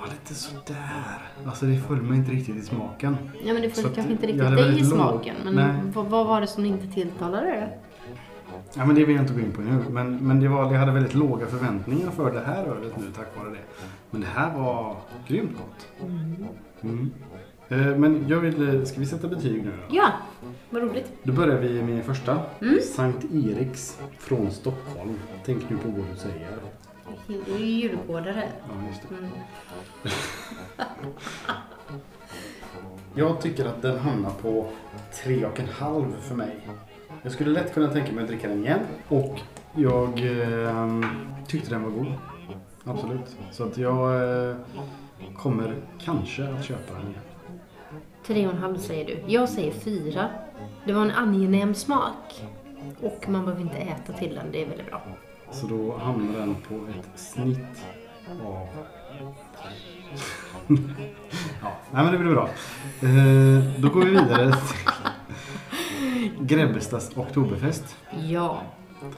var 0.00 0.06
lite 0.08 0.34
sådär. 0.34 1.18
Alltså 1.46 1.66
det 1.66 1.78
föll 1.78 2.02
mig 2.02 2.18
inte 2.18 2.30
riktigt 2.30 2.56
i 2.56 2.62
smaken. 2.62 3.16
Ja 3.44 3.52
men 3.52 3.62
det 3.62 3.70
föll 3.70 3.94
kanske 3.94 4.12
inte 4.12 4.26
riktigt 4.26 4.56
dig 4.56 4.80
i 4.80 4.84
smaken. 4.84 5.36
Men 5.44 5.54
Nej. 5.54 5.74
vad, 5.94 6.06
vad 6.06 6.26
var 6.26 6.40
det 6.40 6.46
som 6.46 6.64
inte 6.64 6.86
tilltalade 6.86 7.46
dig? 7.46 7.78
Ja, 8.74 8.84
men 8.86 8.94
det 8.94 9.04
vill 9.04 9.16
jag 9.16 9.22
inte 9.24 9.34
gå 9.34 9.40
in 9.40 9.52
på 9.52 9.60
nu. 9.60 9.84
Men, 9.90 10.16
men 10.16 10.40
det 10.40 10.48
var, 10.48 10.72
jag 10.72 10.78
hade 10.80 10.92
väldigt 10.92 11.14
låga 11.14 11.46
förväntningar 11.46 12.10
för 12.10 12.32
det 12.32 12.40
här 12.40 12.64
ölet 12.64 12.96
nu 12.96 13.04
tack 13.16 13.36
vare 13.38 13.50
det. 13.50 13.84
Men 14.10 14.20
det 14.20 14.26
här 14.26 14.58
var 14.58 14.96
grymt 15.28 15.52
gott. 15.58 16.08
Mm. 16.82 17.10
Eh, 17.68 17.96
Men 17.96 18.24
jag 18.28 18.40
vill, 18.40 18.76
eh, 18.76 18.84
ska 18.84 19.00
vi 19.00 19.06
sätta 19.06 19.28
betyg 19.28 19.64
nu 19.64 19.70
då? 19.70 19.96
Ja, 19.96 20.12
vad 20.70 20.82
roligt. 20.82 21.12
Då 21.22 21.32
börjar 21.32 21.58
vi 21.58 21.82
med 21.82 22.04
första. 22.04 22.40
Mm. 22.60 22.78
Sankt 22.94 23.24
Eriks 23.24 23.98
från 24.18 24.50
Stockholm. 24.50 25.18
Tänk 25.44 25.70
nu 25.70 25.76
på 25.76 25.88
vad 25.88 26.06
du 26.12 26.16
säger. 26.16 26.48
Det 27.26 27.52
är 27.52 27.58
ju 27.58 27.64
djurgårdare. 27.64 28.48
Ja, 28.68 28.88
just 28.88 29.02
det. 29.08 29.14
Mm. 29.14 29.30
Jag 33.14 33.40
tycker 33.40 33.64
att 33.66 33.82
den 33.82 33.98
hamnar 33.98 34.30
på 34.30 34.66
tre 35.24 35.44
och 35.44 35.60
en 35.60 35.68
halv 35.68 36.12
för 36.20 36.34
mig. 36.34 36.56
Jag 37.22 37.32
skulle 37.32 37.50
lätt 37.50 37.74
kunna 37.74 37.88
tänka 37.88 38.12
mig 38.12 38.22
att 38.22 38.28
dricka 38.28 38.48
den 38.48 38.64
igen. 38.64 38.80
Och 39.08 39.40
jag 39.74 40.08
eh, 40.08 41.00
tyckte 41.46 41.70
den 41.70 41.82
var 41.82 41.90
god. 41.90 42.12
Absolut. 42.84 43.36
Så 43.50 43.64
att 43.64 43.78
jag 43.78 44.22
eh, 44.50 44.56
kommer 45.36 45.76
kanske 45.98 46.48
att 46.48 46.64
köpa 46.64 46.94
den 46.94 47.02
igen. 47.02 47.22
Tre 48.26 48.46
och 48.46 48.52
en 48.52 48.58
halv 48.58 48.78
säger 48.78 49.06
du. 49.06 49.32
Jag 49.32 49.48
säger 49.48 49.72
fyra. 49.72 50.28
Det 50.84 50.92
var 50.92 51.02
en 51.02 51.10
angenäm 51.10 51.74
smak. 51.74 52.44
Och 53.02 53.28
man 53.28 53.44
behöver 53.44 53.62
inte 53.62 53.76
äta 53.76 54.12
till 54.12 54.34
den. 54.34 54.46
Det 54.52 54.62
är 54.62 54.66
väldigt 54.68 54.86
bra. 54.86 55.02
Så 55.52 55.66
då 55.66 55.96
hamnar 55.96 56.38
den 56.40 56.56
på 56.68 56.74
ett 56.74 57.20
snitt 57.20 57.84
av... 58.42 58.66
ja, 61.62 61.72
nej 61.92 62.04
men 62.04 62.12
det 62.12 62.18
blir 62.18 62.30
bra. 62.30 62.48
Eh, 63.02 63.80
då 63.80 63.88
går 63.88 64.04
vi 64.04 64.10
vidare 64.10 64.52
till 64.52 66.46
Grebbestads 66.46 67.16
Oktoberfest. 67.16 67.96
Ja. 68.28 68.62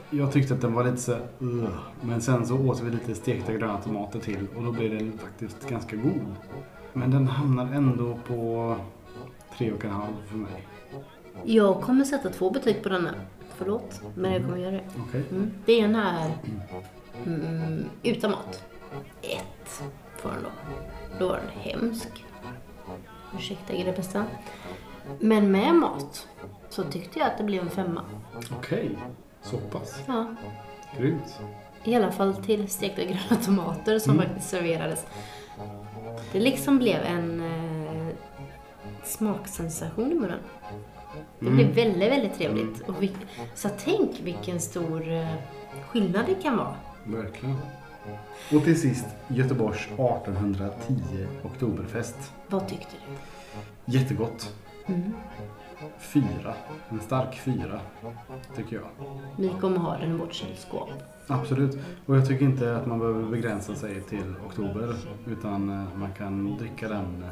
Jag 0.09 0.31
tyckte 0.31 0.53
att 0.53 0.61
den 0.61 0.73
var 0.73 0.83
lite 0.83 0.97
så 0.97 1.11
uh, 1.41 1.67
men 2.01 2.21
sen 2.21 2.45
så 2.45 2.57
åt 2.57 2.81
vi 2.81 2.91
lite 2.91 3.15
stekta 3.15 3.53
gröna 3.53 3.77
tomater 3.77 4.19
till 4.19 4.47
och 4.55 4.63
då 4.63 4.71
blev 4.71 4.97
den 4.97 5.17
faktiskt 5.17 5.69
ganska 5.69 5.95
god. 5.95 6.35
Men 6.93 7.11
den 7.11 7.27
hamnar 7.27 7.73
ändå 7.73 8.17
på 8.27 8.75
tre 9.57 9.71
och 9.71 9.85
en 9.85 9.91
halv 9.91 10.13
för 10.27 10.37
mig. 10.37 10.67
Jag 11.43 11.81
kommer 11.81 12.03
sätta 12.03 12.29
två 12.29 12.49
betyg 12.49 12.83
på 12.83 12.89
denna. 12.89 13.09
Förlåt, 13.55 14.01
men 14.15 14.33
jag 14.33 14.41
kommer 14.43 14.57
göra 14.57 14.71
det. 14.71 14.83
Mm. 15.31 15.51
Det 15.65 15.73
ena 15.73 16.19
är 16.19 16.31
mm, 17.25 17.85
utan 18.03 18.31
mat. 18.31 18.63
Ett 19.21 19.83
får 20.17 20.29
den 20.29 20.43
då. 20.43 20.49
Då 21.19 21.27
var 21.27 21.35
den 21.37 21.49
hemsk. 21.61 22.25
Ursäkta 23.37 23.73
greppesten. 23.75 24.23
Men 25.19 25.51
med 25.51 25.75
mat 25.75 26.27
så 26.69 26.83
tyckte 26.83 27.19
jag 27.19 27.27
att 27.27 27.37
det 27.37 27.43
blev 27.43 27.61
en 27.63 27.69
femma. 27.69 28.01
Okej, 28.59 28.97
så 29.41 29.57
pass. 29.57 29.99
Ja. 30.07 30.25
Grymt. 30.97 31.39
I 31.83 31.95
alla 31.95 32.11
fall 32.11 32.35
till 32.35 32.67
stekta 32.69 33.03
gröna 33.03 33.41
tomater 33.45 33.99
som 33.99 34.13
Mm. 34.13 34.25
faktiskt 34.25 34.49
serverades. 34.49 35.05
Det 36.31 36.39
liksom 36.39 36.77
blev 36.77 37.01
en 37.01 37.41
eh, 37.41 38.15
smaksensation 39.03 40.11
i 40.11 40.15
munnen. 40.15 40.39
Det 41.39 41.45
Mm. 41.47 41.55
blev 41.55 41.67
väldigt, 41.75 42.11
väldigt 42.11 42.33
trevligt. 42.37 42.81
Och 42.89 43.03
vi, 43.03 43.11
så 43.55 43.69
tänk 43.77 44.19
vilken 44.23 44.59
stor 44.59 45.11
eh, 45.11 45.27
skillnad 45.89 46.25
det 46.25 46.35
kan 46.35 46.57
vara. 46.57 46.75
Verkligen. 47.05 47.55
Och 48.55 48.63
till 48.63 48.81
sist 48.81 49.05
Göteborgs 49.27 49.87
1810 49.87 51.27
Oktoberfest. 51.43 52.31
Vad 52.47 52.67
tyckte 52.67 52.95
du? 53.07 53.93
Jättegott. 53.93 54.53
Mm. 54.85 55.13
Fyra. 55.99 56.53
En 56.89 56.99
stark 56.99 57.35
fyra. 57.39 57.79
Tycker 58.55 58.75
jag. 58.75 58.85
Vi 59.37 59.49
kommer 59.61 59.77
ha 59.77 59.97
den 59.97 60.11
i 60.15 60.17
vårt 60.17 60.33
kylskåp. 60.33 60.89
Absolut. 61.27 61.77
Och 62.05 62.15
jag 62.17 62.27
tycker 62.27 62.45
inte 62.45 62.75
att 62.77 62.85
man 62.85 62.99
behöver 62.99 63.23
begränsa 63.29 63.75
sig 63.75 64.01
till 64.01 64.33
oktober. 64.47 64.95
Utan 65.27 65.69
eh, 65.69 65.97
man 65.97 66.13
kan 66.17 66.57
dricka 66.57 66.87
den 66.89 67.25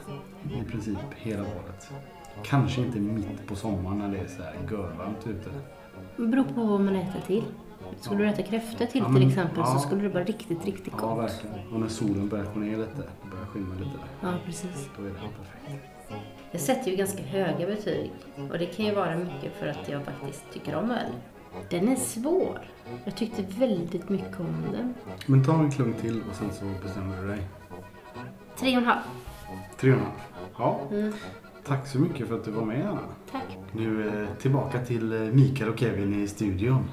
i 0.61 0.63
princip 0.71 0.97
hela 1.15 1.41
året. 1.41 1.91
Kanske 2.43 2.81
inte 2.81 2.99
mitt 2.99 3.47
på 3.47 3.55
sommaren 3.55 3.97
när 3.97 4.09
det 4.09 4.17
är 4.17 4.27
så 4.27 4.43
här 4.43 4.53
görvarmt 4.71 5.27
ute. 5.27 5.49
Det 6.17 6.27
beror 6.27 6.43
på 6.43 6.63
vad 6.63 6.81
man 6.81 6.95
äter 6.95 7.21
till. 7.27 7.43
Skulle 7.99 8.23
du 8.23 8.29
äta 8.29 8.41
kräftor 8.43 8.85
till 8.85 9.01
Ja, 9.01 9.07
men- 9.07 9.21
till 9.21 9.29
exempel 9.29 9.57
ja. 9.59 9.65
så 9.65 9.79
skulle 9.79 10.01
det 10.01 10.09
vara 10.09 10.23
riktigt, 10.23 10.65
riktigt 10.65 10.93
Ja, 11.01 11.07
gott. 11.07 11.19
verkligen. 11.23 11.73
Och 11.73 11.79
när 11.79 11.87
solen 11.87 12.27
börjar 12.29 12.45
gå 12.53 12.59
ner 12.59 12.77
lite, 12.77 13.03
börjar 13.31 13.45
skymma 13.45 13.75
lite, 13.75 13.97
Ja, 14.21 14.33
precis. 14.45 14.89
då 14.97 15.03
är 15.03 15.07
det 15.07 15.13
perfekt. 15.13 15.85
Jag 16.51 16.61
sätter 16.61 16.91
ju 16.91 16.97
ganska 16.97 17.23
höga 17.23 17.65
betyg. 17.67 18.11
Och 18.51 18.57
det 18.59 18.65
kan 18.65 18.85
ju 18.85 18.93
vara 18.95 19.15
mycket 19.17 19.53
för 19.59 19.67
att 19.67 19.89
jag 19.89 20.03
faktiskt 20.03 20.43
tycker 20.53 20.75
om 20.75 20.91
öl. 20.91 21.11
Den 21.69 21.87
är 21.87 21.95
svår. 21.95 22.59
Jag 23.05 23.15
tyckte 23.15 23.41
väldigt 23.41 24.09
mycket 24.09 24.39
om 24.39 24.63
den. 24.71 24.93
Men 25.25 25.43
ta 25.43 25.53
en 25.53 25.71
klunk 25.71 25.97
till 26.01 26.21
och 26.29 26.35
sen 26.35 26.51
så 26.53 26.65
bestämmer 26.83 27.21
du 27.21 27.27
dig. 27.27 27.39
Tre 28.59 28.71
och 28.77 28.81
en 28.81 28.85
halv. 28.87 28.99
Tre 29.77 29.91
och 29.91 29.97
en 29.97 30.03
halv. 30.03 30.13
Ja, 30.57 30.79
Mm. 30.91 31.13
Tack 31.67 31.87
så 31.87 31.99
mycket 31.99 32.27
för 32.27 32.35
att 32.35 32.45
du 32.45 32.51
var 32.51 32.65
med 32.65 32.89
Anna. 32.89 32.99
Tack. 33.31 33.57
Nu 33.71 34.07
eh, 34.07 34.37
tillbaka 34.41 34.79
till 34.79 35.11
eh, 35.11 35.19
Mikael 35.19 35.69
och 35.69 35.79
Kevin 35.79 36.23
i 36.23 36.27
studion. 36.27 36.83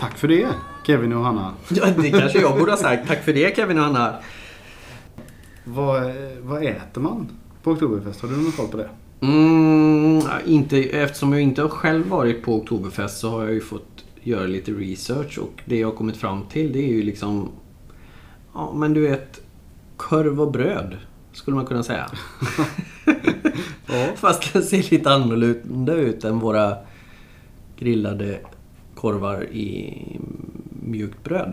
Tack 0.00 0.18
för 0.18 0.28
det 0.28 0.48
Kevin 0.86 1.12
och 1.12 1.24
Hanna. 1.24 1.54
Ja, 1.68 1.86
det 1.96 2.10
kanske 2.10 2.40
jag 2.40 2.58
borde 2.58 2.72
ha 2.72 2.78
sagt. 2.78 3.08
Tack 3.08 3.24
för 3.24 3.32
det 3.32 3.56
Kevin 3.56 3.78
och 3.78 3.84
Hanna. 3.84 4.14
Vad, 5.64 6.02
eh, 6.02 6.12
vad 6.40 6.62
äter 6.62 7.00
man 7.00 7.28
på 7.62 7.70
Oktoberfest? 7.70 8.20
Har 8.20 8.28
du 8.28 8.36
någon 8.36 8.52
koll 8.52 8.68
på 8.68 8.76
det? 8.76 8.88
Mm, 9.20 10.22
inte, 10.46 10.78
eftersom 10.78 11.32
jag 11.32 11.42
inte 11.42 11.62
har 11.62 11.68
själv 11.68 12.08
varit 12.08 12.42
på 12.42 12.54
Oktoberfest 12.54 13.18
så 13.18 13.30
har 13.30 13.42
jag 13.42 13.54
ju 13.54 13.60
fått 13.60 14.04
göra 14.22 14.46
lite 14.46 14.72
research 14.72 15.38
och 15.38 15.62
det 15.64 15.78
jag 15.78 15.88
har 15.88 15.94
kommit 15.94 16.16
fram 16.16 16.42
till 16.52 16.72
det 16.72 16.78
är 16.78 16.92
ju 16.92 17.02
liksom... 17.02 17.48
Ja 18.54 18.72
men 18.72 18.94
du 18.94 19.00
vet, 19.00 19.40
korv 19.96 20.40
och 20.40 20.52
bröd 20.52 20.96
skulle 21.32 21.54
man 21.54 21.66
kunna 21.66 21.82
säga. 21.82 22.10
Fast 24.16 24.52
den 24.52 24.62
ser 24.62 24.90
lite 24.90 25.10
annorlunda 25.10 25.94
ut 25.94 26.24
än 26.24 26.38
våra 26.38 26.76
grillade 27.78 28.40
korvar 28.94 29.44
i 29.44 29.96
mjukt 30.82 31.24
bröd. 31.24 31.52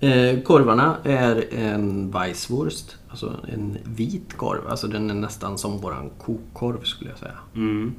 Eh, 0.00 0.40
korvarna 0.40 0.96
är 1.04 1.54
en 1.54 2.10
weisswurst, 2.10 2.96
alltså 3.08 3.36
en 3.52 3.78
vit 3.84 4.36
korv. 4.36 4.68
Alltså 4.68 4.86
den 4.86 5.10
är 5.10 5.14
nästan 5.14 5.58
som 5.58 5.78
våran 5.78 6.10
kokkorv 6.18 6.82
skulle 6.82 7.10
jag 7.10 7.18
säga. 7.18 7.38
Mm. 7.54 7.94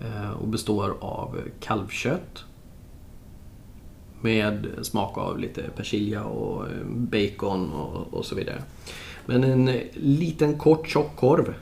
Eh, 0.00 0.30
och 0.30 0.48
består 0.48 0.96
av 1.00 1.38
kalvkött. 1.60 2.44
Med 4.22 4.66
smak 4.82 5.18
av 5.18 5.38
lite 5.38 5.62
persilja 5.76 6.24
och 6.24 6.66
eh, 6.66 6.86
bacon 6.86 7.72
och, 7.72 8.14
och 8.14 8.24
så 8.24 8.34
vidare. 8.34 8.62
Men 9.26 9.44
en 9.44 9.68
eh, 9.68 9.80
liten 9.94 10.58
kort 10.58 10.88
tjock 10.88 11.16
korv. 11.16 11.54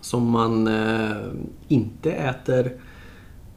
som 0.00 0.30
man 0.30 0.66
eh, 0.66 1.16
inte 1.68 2.12
äter 2.12 2.72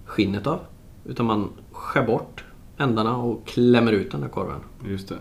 skinnet 0.06 0.48
av. 0.48 0.60
Utan 1.06 1.26
man 1.26 1.50
skär 1.72 2.06
bort 2.06 2.44
ändarna 2.78 3.18
och 3.18 3.48
klämmer 3.48 3.92
ut 3.92 4.12
den 4.12 4.22
där 4.22 4.28
korven. 4.28 4.60
Just 4.88 5.10
det. 5.10 5.18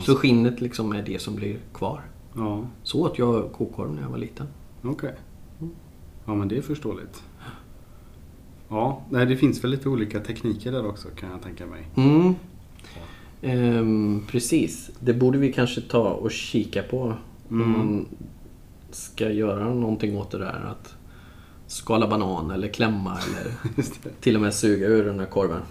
Så 0.00 0.14
skinnet 0.14 0.60
liksom 0.60 0.92
är 0.92 1.02
det 1.02 1.18
som 1.22 1.34
blir 1.36 1.58
kvar. 1.74 2.00
Ja, 2.36 2.64
Så 2.82 3.02
åt 3.02 3.18
jag 3.18 3.52
kokkorv 3.52 3.94
när 3.94 4.02
jag 4.02 4.08
var 4.08 4.18
liten. 4.18 4.46
okej. 4.82 5.14
Ja, 6.24 6.34
men 6.34 6.48
det 6.48 6.56
är 6.56 6.62
förståeligt. 6.62 7.22
Ja, 8.70 9.02
nej, 9.10 9.26
det 9.26 9.36
finns 9.36 9.64
väl 9.64 9.70
lite 9.70 9.88
olika 9.88 10.20
tekniker 10.20 10.72
där 10.72 10.86
också 10.86 11.08
kan 11.08 11.30
jag 11.30 11.42
tänka 11.42 11.66
mig. 11.66 11.88
Mm. 11.96 12.34
Ehm, 13.42 14.22
precis. 14.28 14.90
Det 15.00 15.14
borde 15.14 15.38
vi 15.38 15.52
kanske 15.52 15.80
ta 15.80 16.10
och 16.10 16.30
kika 16.30 16.82
på. 16.82 17.14
Om 17.48 17.72
man 17.72 18.06
ska 18.90 19.30
göra 19.30 19.74
någonting 19.74 20.16
åt 20.16 20.30
det 20.30 20.38
där. 20.38 20.66
Att 20.70 20.94
skala 21.66 22.08
banan 22.08 22.50
eller 22.50 22.68
klämma 22.68 23.18
eller 23.28 23.52
till 24.20 24.36
och 24.36 24.42
med 24.42 24.54
suga 24.54 24.86
ur 24.86 25.04
den 25.04 25.18
här 25.18 25.26
korven. 25.26 25.62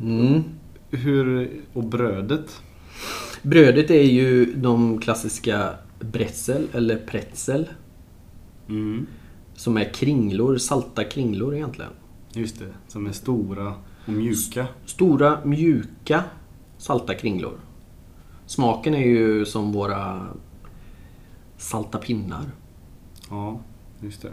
Mm. 0.00 0.42
Hur, 0.90 1.50
och 1.72 1.84
brödet? 1.84 2.62
Brödet 3.42 3.90
är 3.90 4.02
ju 4.02 4.54
de 4.54 5.00
klassiska 5.00 5.74
bretzel 6.00 6.68
eller 6.72 6.96
pretzel. 6.96 7.68
Mm. 8.68 9.06
Som 9.54 9.76
är 9.76 9.92
kringlor, 9.94 10.56
salta 10.56 11.04
kringlor 11.04 11.54
egentligen. 11.54 11.90
Just 12.32 12.58
det, 12.58 12.72
som 12.88 13.06
är 13.06 13.12
stora 13.12 13.72
och 14.06 14.12
mjuka. 14.12 14.66
Stora, 14.84 15.38
mjuka, 15.44 16.24
salta 16.78 17.14
kringlor. 17.14 17.52
Smaken 18.46 18.94
är 18.94 19.06
ju 19.06 19.44
som 19.44 19.72
våra 19.72 20.26
salta 21.56 21.98
pinnar 21.98 22.44
Ja, 23.30 23.60
just 24.00 24.22
det. 24.22 24.32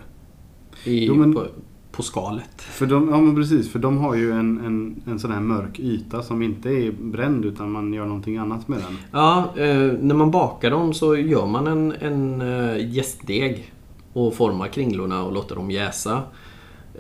i, 0.90 1.06
Jo, 1.06 1.16
men- 1.16 1.34
på, 1.34 1.46
på 1.92 2.04
skalet. 2.04 2.62
För 2.62 2.86
de, 2.86 3.10
ja 3.10 3.18
men 3.22 3.36
precis, 3.36 3.72
för 3.72 3.80
de 3.80 3.98
har 3.98 4.16
ju 4.16 4.32
en, 4.32 4.66
en, 4.66 5.02
en 5.08 5.20
sån 5.20 5.32
här 5.32 5.40
mörk 5.40 5.80
yta 5.80 6.24
som 6.24 6.42
inte 6.42 6.70
är 6.70 6.92
bränd 6.92 7.46
utan 7.46 7.72
man 7.72 7.94
gör 7.94 8.06
någonting 8.06 8.38
annat 8.38 8.68
med 8.68 8.80
den. 8.80 8.98
Ja, 9.12 9.54
eh, 9.58 9.94
när 10.02 10.16
man 10.16 10.32
bakar 10.32 10.72
dem 10.72 10.94
så 10.94 11.16
gör 11.18 11.46
man 11.46 11.68
en, 11.68 11.92
en 11.92 12.42
eh, 12.42 12.90
jästdeg 12.96 13.74
och 14.14 14.34
formar 14.34 14.68
kringlorna 14.68 15.24
och 15.24 15.34
låter 15.34 15.56
dem 15.56 15.72
jäsa. 15.72 16.22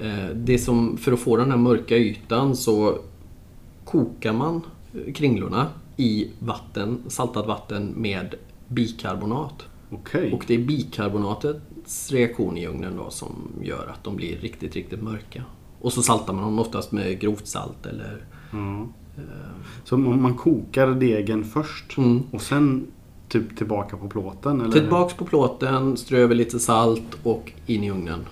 Eh, 0.01 0.29
det 0.35 0.57
som, 0.59 0.97
för 0.97 1.11
att 1.11 1.19
få 1.19 1.37
den 1.37 1.51
här 1.51 1.57
mörka 1.57 1.97
ytan 1.97 2.55
så 2.55 2.97
kokar 3.85 4.33
man 4.33 4.61
eh, 4.93 5.13
kringlorna 5.13 5.67
i 5.97 6.31
vatten, 6.39 6.99
saltat 7.07 7.47
vatten 7.47 7.93
med 7.95 8.35
bikarbonat. 8.67 9.65
Okej. 9.89 10.33
Och 10.33 10.43
det 10.47 10.53
är 10.53 10.59
bikarbonatets 10.59 12.11
reaktion 12.11 12.57
i 12.57 12.67
ugnen 12.67 12.97
då 12.97 13.09
som 13.09 13.51
gör 13.61 13.87
att 13.93 14.03
de 14.03 14.15
blir 14.15 14.37
riktigt, 14.37 14.75
riktigt 14.75 15.01
mörka. 15.01 15.43
Och 15.81 15.93
så 15.93 16.01
saltar 16.01 16.33
man 16.33 16.43
dem 16.43 16.59
oftast 16.59 16.91
med 16.91 17.19
grovt 17.19 17.47
salt 17.47 17.85
eller... 17.85 18.25
Ja. 18.51 18.87
Så 19.83 19.95
om 19.95 20.21
man 20.21 20.35
kokar 20.35 20.87
degen 20.87 21.43
först 21.43 21.97
Mm. 21.97 22.23
och 22.31 22.41
sen 22.41 22.87
typ 23.29 23.57
tillbaka 23.57 23.97
på 23.97 24.07
plåten? 24.09 24.61
Eller? 24.61 24.71
Tillbaks 24.71 25.13
på 25.13 25.25
plåten, 25.25 25.97
strö 25.97 26.19
över 26.19 26.35
lite 26.35 26.59
salt 26.59 27.17
och 27.23 27.51
in 27.65 27.83
i 27.83 27.91
ugnen. 27.91 28.25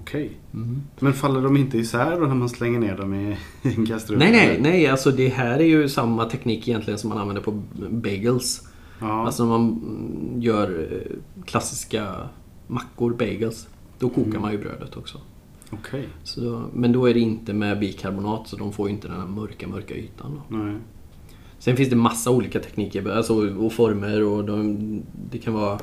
Okej. 0.00 0.30
Mm. 0.54 0.82
Men 1.00 1.12
faller 1.12 1.42
de 1.42 1.56
inte 1.56 1.78
isär 1.78 2.20
då 2.20 2.26
när 2.26 2.34
man 2.34 2.48
slänger 2.48 2.78
ner 2.78 2.96
dem 2.96 3.14
i 3.14 3.36
en 3.62 3.86
kastrull? 3.86 4.18
Nej, 4.18 4.32
nej, 4.32 4.58
nej. 4.60 4.86
Alltså 4.86 5.10
det 5.10 5.28
här 5.28 5.58
är 5.58 5.64
ju 5.64 5.88
samma 5.88 6.24
teknik 6.24 6.68
egentligen 6.68 6.98
som 6.98 7.08
man 7.08 7.18
använder 7.18 7.42
på 7.42 7.62
bagels. 7.90 8.68
Ja. 9.00 9.26
Alltså 9.26 9.42
när 9.44 9.50
man 9.50 9.68
mm, 9.68 10.42
gör 10.42 10.88
eh, 10.92 11.44
klassiska 11.46 12.14
mackor, 12.66 13.12
bagels. 13.12 13.68
Då 13.98 14.08
kokar 14.08 14.40
man 14.40 14.52
ju 14.52 14.58
brödet 14.58 14.96
också. 14.96 15.18
Okej. 15.70 16.08
Då, 16.36 16.62
men 16.72 16.92
då 16.92 17.08
är 17.08 17.14
det 17.14 17.20
inte 17.20 17.52
med 17.52 17.78
bikarbonat 17.78 18.48
så 18.48 18.56
de 18.56 18.72
får 18.72 18.88
ju 18.88 18.94
inte 18.94 19.08
den 19.08 19.20
här 19.20 19.26
mörka, 19.26 19.68
mörka 19.68 19.94
ytan. 19.94 20.40
Då. 20.48 20.56
Nej. 20.56 20.76
Sen 21.58 21.76
finns 21.76 21.90
det 21.90 21.96
massa 21.96 22.30
olika 22.30 22.60
tekniker 22.60 23.10
alltså, 23.10 23.56
och 23.58 23.72
former 23.72 24.22
och 24.22 24.44
de, 24.44 24.78
det 25.30 25.38
kan 25.38 25.54
vara 25.54 25.78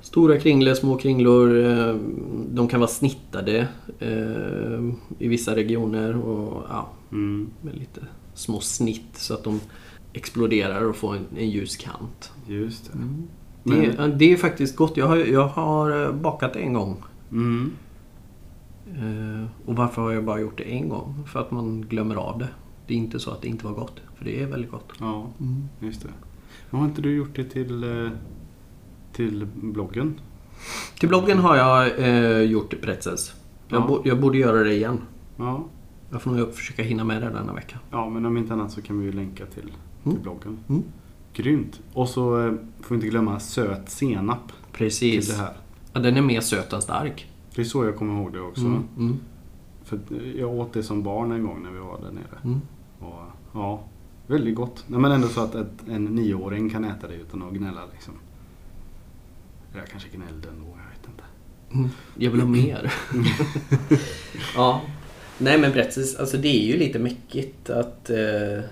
stora 0.00 0.38
kringlor, 0.38 0.74
små 0.74 0.96
kringlor. 0.96 1.64
eh, 1.66 1.94
De 2.52 2.68
kan 2.68 2.80
vara 2.80 2.88
snittade 2.90 3.68
eh, 3.98 4.80
i 5.18 5.28
vissa 5.28 5.56
regioner 5.56 6.16
och 6.16 6.62
ja, 6.68 6.88
Mm. 7.12 7.50
med 7.62 7.74
lite 7.78 8.00
små 8.34 8.60
snitt 8.60 9.16
så 9.16 9.34
att 9.34 9.44
de 9.44 9.60
exploderar 10.12 10.84
och 10.84 10.96
får 10.96 11.16
en, 11.16 11.26
en 11.38 11.50
ljus 11.50 11.76
kant. 11.76 12.32
Just 12.46 12.90
det. 12.92 12.98
Det, 13.70 13.86
är- 13.86 14.08
det 14.08 14.32
är 14.32 14.36
faktiskt 14.36 14.76
gott. 14.76 14.96
Jag 14.96 15.06
har, 15.06 15.16
jag 15.16 15.48
har 15.48 16.02
eh, 16.06 16.12
bakat 16.12 16.56
en 16.56 16.72
gång. 16.72 17.02
Mm. 17.32 17.72
Och 19.66 19.76
varför 19.76 20.02
har 20.02 20.10
jag 20.12 20.24
bara 20.24 20.40
gjort 20.40 20.58
det 20.58 20.64
en 20.72 20.88
gång? 20.88 21.14
För 21.26 21.40
att 21.40 21.50
man 21.50 21.80
glömmer 21.80 22.14
av 22.16 22.38
det. 22.38 22.48
Det 22.86 22.94
är 22.94 22.98
inte 22.98 23.20
så 23.20 23.30
att 23.30 23.42
det 23.42 23.48
inte 23.48 23.64
var 23.64 23.72
gott. 23.72 24.00
För 24.16 24.24
det 24.24 24.42
är 24.42 24.46
väldigt 24.46 24.70
gott. 24.70 24.92
Ja, 25.00 25.26
just 25.80 26.02
det. 26.02 26.08
Men 26.70 26.80
har 26.80 26.88
inte 26.88 27.02
du 27.02 27.14
gjort 27.16 27.36
det 27.36 27.44
till, 27.44 27.84
till 29.20 29.46
bloggen? 29.54 30.20
Till 30.98 31.08
bloggen 31.08 31.38
har 31.38 31.56
jag 31.56 31.98
eh, 31.98 32.40
gjort 32.40 32.80
pretzels. 32.82 33.34
Jag, 33.68 33.80
Ja. 33.82 33.86
bo, 33.86 34.00
jag 34.04 34.20
borde 34.20 34.38
göra 34.38 34.64
det 34.64 34.74
igen. 34.74 34.98
Ja. 35.36 35.64
Jag 36.10 36.22
får 36.22 36.30
nog 36.30 36.54
försöka 36.54 36.82
hinna 36.82 37.04
med 37.04 37.22
det 37.22 37.28
denna 37.30 37.52
vecka. 37.52 37.78
Ja, 37.90 38.08
men 38.10 38.26
om 38.26 38.36
inte 38.36 38.52
annat 38.52 38.72
så 38.72 38.82
kan 38.82 38.98
vi 39.00 39.04
ju 39.06 39.12
länka 39.12 39.46
till, 39.46 39.62
till 39.62 40.10
Mm. 40.12 40.22
bloggen. 40.22 40.58
Mm. 40.68 40.82
Grymt. 41.34 41.80
Och 41.92 42.08
så 42.08 42.40
eh, 42.46 42.52
får 42.80 42.88
vi 42.88 42.94
inte 42.94 43.06
glömma 43.08 43.40
söt 43.40 43.90
senap 43.90 44.46
till 44.48 44.56
Precis. 44.72 45.28
det 45.28 45.34
här. 45.42 45.52
Ja, 45.92 46.00
den 46.00 46.16
är 46.16 46.22
mer 46.22 46.40
söt 46.40 46.72
än 46.72 46.82
stark. 46.82 47.30
Det 47.54 47.60
är 47.60 47.64
så 47.64 47.84
jag 47.84 47.96
kommer 47.96 48.20
ihåg 48.22 48.32
det 48.32 48.40
också. 48.40 48.64
Mm, 48.66 48.82
mm, 48.98 49.16
För 49.84 49.96
eh, 50.10 50.40
jag 50.40 50.50
åt 50.54 50.72
det 50.72 50.82
som 50.82 51.02
barn 51.02 51.32
en 51.32 51.46
gång 51.46 51.62
när 51.62 51.70
vi 51.70 51.78
var 51.78 51.98
där 52.02 52.10
nere. 52.12 52.38
mm. 52.44 52.60
Och, 52.98 53.20
ja, 53.52 53.82
väldigt 54.26 54.54
gott. 54.54 54.84
Nej, 54.86 55.00
men 55.00 55.12
ändå 55.12 55.28
så 55.28 55.40
att 55.40 55.54
ett, 55.54 55.88
en 55.88 56.04
nioåring 56.04 56.70
kan 56.70 56.84
äta 56.84 57.08
det 57.08 57.14
utan 57.14 57.42
att 57.42 57.52
gnälla 57.54 57.80
liksom. 57.92 58.14
Jag 59.74 59.86
kanske 59.86 60.08
gnällde 60.08 60.48
ändå, 60.48 60.66
jag 60.66 60.90
vet 60.98 61.08
inte. 61.10 61.24
Mm. 61.72 61.88
Jag 62.18 62.30
vill 62.30 62.40
ha 62.40 62.48
mer. 62.48 62.92
ja. 64.54 64.80
Nej 65.38 65.58
men 65.58 65.72
pretzels, 65.72 66.16
alltså 66.16 66.36
det 66.36 66.48
är 66.48 66.66
ju 66.66 66.76
lite 66.76 66.98
mäckigt 66.98 67.70
att... 67.70 68.10
Eh, 68.10 68.64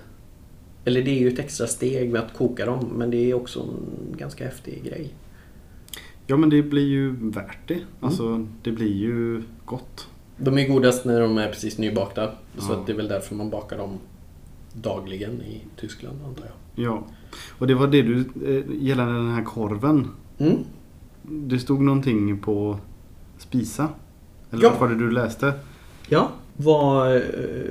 eller 0.85 1.01
det 1.03 1.11
är 1.11 1.19
ju 1.19 1.27
ett 1.27 1.39
extra 1.39 1.67
steg 1.67 2.11
med 2.11 2.21
att 2.21 2.33
koka 2.37 2.65
dem. 2.65 2.85
Men 2.95 3.11
det 3.11 3.17
är 3.17 3.33
också 3.33 3.59
en 3.59 4.17
ganska 4.17 4.43
häftig 4.45 4.83
grej. 4.83 5.13
Ja 6.27 6.37
men 6.37 6.49
det 6.49 6.61
blir 6.61 6.87
ju 6.87 7.29
värt 7.29 7.67
det. 7.67 7.79
Alltså 7.99 8.47
det 8.63 8.71
blir 8.71 8.93
ju 8.95 9.43
gott. 9.65 10.07
De 10.37 10.57
är 10.57 10.67
godast 10.67 11.05
när 11.05 11.21
de 11.21 11.37
är 11.37 11.47
precis 11.47 11.77
nybakta. 11.77 12.31
Så 12.57 12.73
Ja. 12.73 12.79
att 12.79 12.85
det 12.87 12.91
är 12.91 12.95
väl 12.97 13.07
därför 13.07 13.35
man 13.35 13.49
bakar 13.49 13.77
dem 13.77 13.97
dagligen 14.73 15.41
i 15.41 15.61
Tyskland 15.75 16.17
antar 16.27 16.45
jag. 16.45 16.85
Ja. 16.85 17.03
Och 17.57 17.67
det 17.67 17.75
var 17.75 17.87
det 17.87 18.01
du, 18.01 18.19
eh, 18.19 18.63
gällande 18.85 19.13
den 19.13 19.31
här 19.31 19.43
korven. 19.43 20.07
Mm. 20.37 20.57
Det 21.29 21.59
stod 21.59 21.81
någonting 21.81 22.39
på 22.39 22.79
spisa? 23.37 23.87
Eller 24.51 24.63
Ja. 24.63 24.69
vad 24.69 24.79
var 24.79 24.87
det 24.87 24.95
du 24.95 25.11
läste? 25.11 25.53
Ja. 26.07 26.29
Vad, 26.61 27.21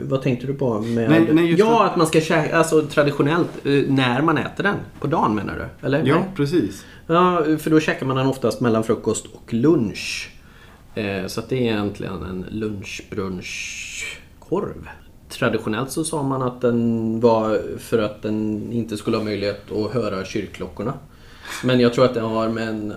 vad 0.02 0.22
tänkte 0.22 0.46
du 0.46 0.54
på 0.54 0.80
med... 0.80 1.10
Nej, 1.10 1.28
nej, 1.32 1.54
ja, 1.58 1.66
det. 1.78 1.84
att 1.90 1.96
man 1.96 2.06
ska 2.06 2.20
käka, 2.20 2.56
alltså 2.56 2.82
traditionellt, 2.82 3.48
eh, 3.66 3.72
när 3.88 4.22
man 4.22 4.38
äter 4.38 4.62
den. 4.64 4.76
På 5.00 5.06
dagen 5.06 5.34
menar 5.34 5.56
du? 5.80 5.86
Eller? 5.86 6.02
Ja, 6.06 6.14
Nej. 6.14 6.24
precis. 6.36 6.84
Ja, 7.06 7.44
för 7.58 7.70
då 7.70 7.80
käkar 7.80 8.06
man 8.06 8.16
den 8.16 8.26
oftast 8.26 8.60
mellan 8.60 8.84
frukost 8.84 9.26
och 9.26 9.54
lunch. 9.54 10.30
Eh, 10.94 11.26
så 11.26 11.40
att 11.40 11.48
det 11.48 11.56
är 11.56 11.60
egentligen 11.72 12.22
en 12.22 12.44
lunchbrunchkorv. 12.50 14.88
Traditionellt 15.28 15.90
så 15.90 16.04
sa 16.04 16.22
man 16.22 16.42
att 16.42 16.60
den 16.60 17.20
var 17.20 17.60
för 17.78 17.98
att 17.98 18.22
den 18.22 18.68
inte 18.72 18.96
skulle 18.96 19.16
ha 19.16 19.24
möjlighet 19.24 19.72
att 19.72 19.92
höra 19.92 20.24
kyrkklockorna. 20.24 20.94
Men 21.64 21.80
jag 21.80 21.94
tror 21.94 22.04
att 22.04 22.14
den 22.14 22.24
har 22.24 22.48
med 22.48 22.68
en, 22.68 22.92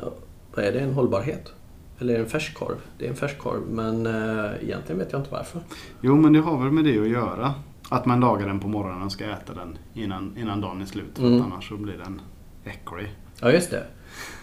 vad 0.56 0.66
är 0.66 0.72
det, 0.72 0.80
en 0.80 0.94
hållbarhet? 0.94 1.54
Eller 2.00 2.14
är 2.14 2.18
det 2.18 2.24
en 2.24 2.30
färsk 2.30 2.54
korv? 2.54 2.76
Det 2.98 3.06
är 3.06 3.10
en 3.10 3.16
färsk 3.16 3.38
korv 3.38 3.62
men 3.70 4.06
eh, 4.06 4.64
egentligen 4.64 5.00
vet 5.00 5.12
jag 5.12 5.22
inte 5.22 5.32
varför. 5.32 5.62
Jo 6.02 6.16
men 6.16 6.34
det 6.34 6.40
har 6.40 6.64
väl 6.64 6.72
med 6.72 6.84
det 6.84 7.00
att 7.00 7.10
göra. 7.10 7.54
Att 7.90 8.06
man 8.06 8.20
lagar 8.20 8.48
den 8.48 8.60
på 8.60 8.68
morgonen 8.68 9.02
och 9.02 9.12
ska 9.12 9.26
äta 9.26 9.54
den 9.54 9.78
innan, 9.94 10.38
innan 10.38 10.62
dagen 10.62 10.82
är 10.82 10.86
slut. 10.86 11.20
Mm. 11.20 11.42
annars 11.42 11.70
så 11.70 11.78
blir 11.78 11.98
den 11.98 12.22
äcklig. 12.64 13.16
Ja, 13.42 13.52
just 13.52 13.72
det. 13.72 13.84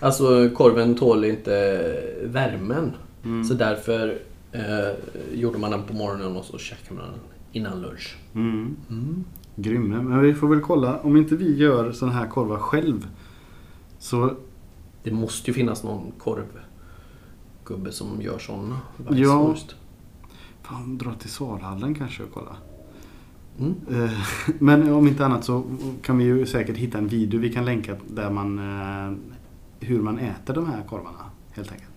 Alltså 0.01 0.51
korven 0.51 0.95
tål 0.95 1.25
inte 1.25 1.95
värmen. 2.25 2.93
Så 3.49 3.55
därför 3.55 4.19
eh, 4.53 4.93
gjorde 5.33 5.59
man 5.59 5.71
den 5.71 5.83
på 5.83 5.95
morgonen 5.95 6.37
och 6.37 6.45
så 6.45 6.59
käkade 6.59 7.01
man 7.01 7.11
den 7.11 7.21
innan 7.53 7.81
lunch. 7.81 8.17
Mm. 8.35 8.77
Grym. 9.57 9.89
Men 9.89 10.23
vi 10.23 10.35
får 10.35 10.49
väl 10.49 10.61
kolla. 10.61 10.99
Om 10.99 11.17
inte 11.17 11.37
vi 11.37 11.57
gör 11.57 11.93
sån 11.93 12.11
här 12.11 12.27
korvar 12.27 12.59
själv. 12.59 13.07
Så 13.99 14.35
Det 15.03 15.13
måste 15.13 15.51
ju 15.51 15.55
finnas 15.55 15.83
någon 15.83 16.13
korvgubbe 16.19 17.93
som 17.93 18.23
gör 18.23 18.39
sådana. 18.39 18.81
Ja. 19.11 19.57
fan, 20.63 20.99
dra 20.99 21.15
till 21.15 21.31
Salhallen 21.31 21.95
kanske 21.95 22.23
och 22.23 22.33
kolla. 22.35 22.57
Mm. 23.59 23.75
Eh, 23.91 24.19
Men 24.59 24.93
om 24.93 25.07
inte 25.07 25.27
annat 25.27 25.45
så 25.45 25.65
kan 26.03 26.19
vi 26.19 26.25
ju 26.25 26.47
säkert 26.47 26.77
hitta 26.77 26.99
en 26.99 27.09
video 27.09 27.41
vi 27.41 27.53
kan 27.53 27.65
länka 27.65 27.97
där 28.07 28.31
man 28.31 28.59
eh, 28.59 29.17
hur 29.81 30.03
man 30.03 30.19
äter 30.19 30.55
de 30.55 30.67
här 30.67 30.83
korvarna 30.89 31.31
helt 31.53 31.73
enkelt. 31.73 31.89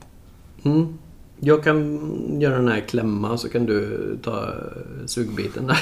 Mm. 0.63 0.97
Jag 1.39 1.63
kan 1.63 2.41
göra 2.41 2.55
den 2.55 2.67
här 2.67 2.79
klämma 2.81 3.37
så 3.37 3.49
kan 3.49 3.65
du 3.65 4.17
ta 4.23 4.53
sugbiten 5.05 5.67
där. 5.67 5.79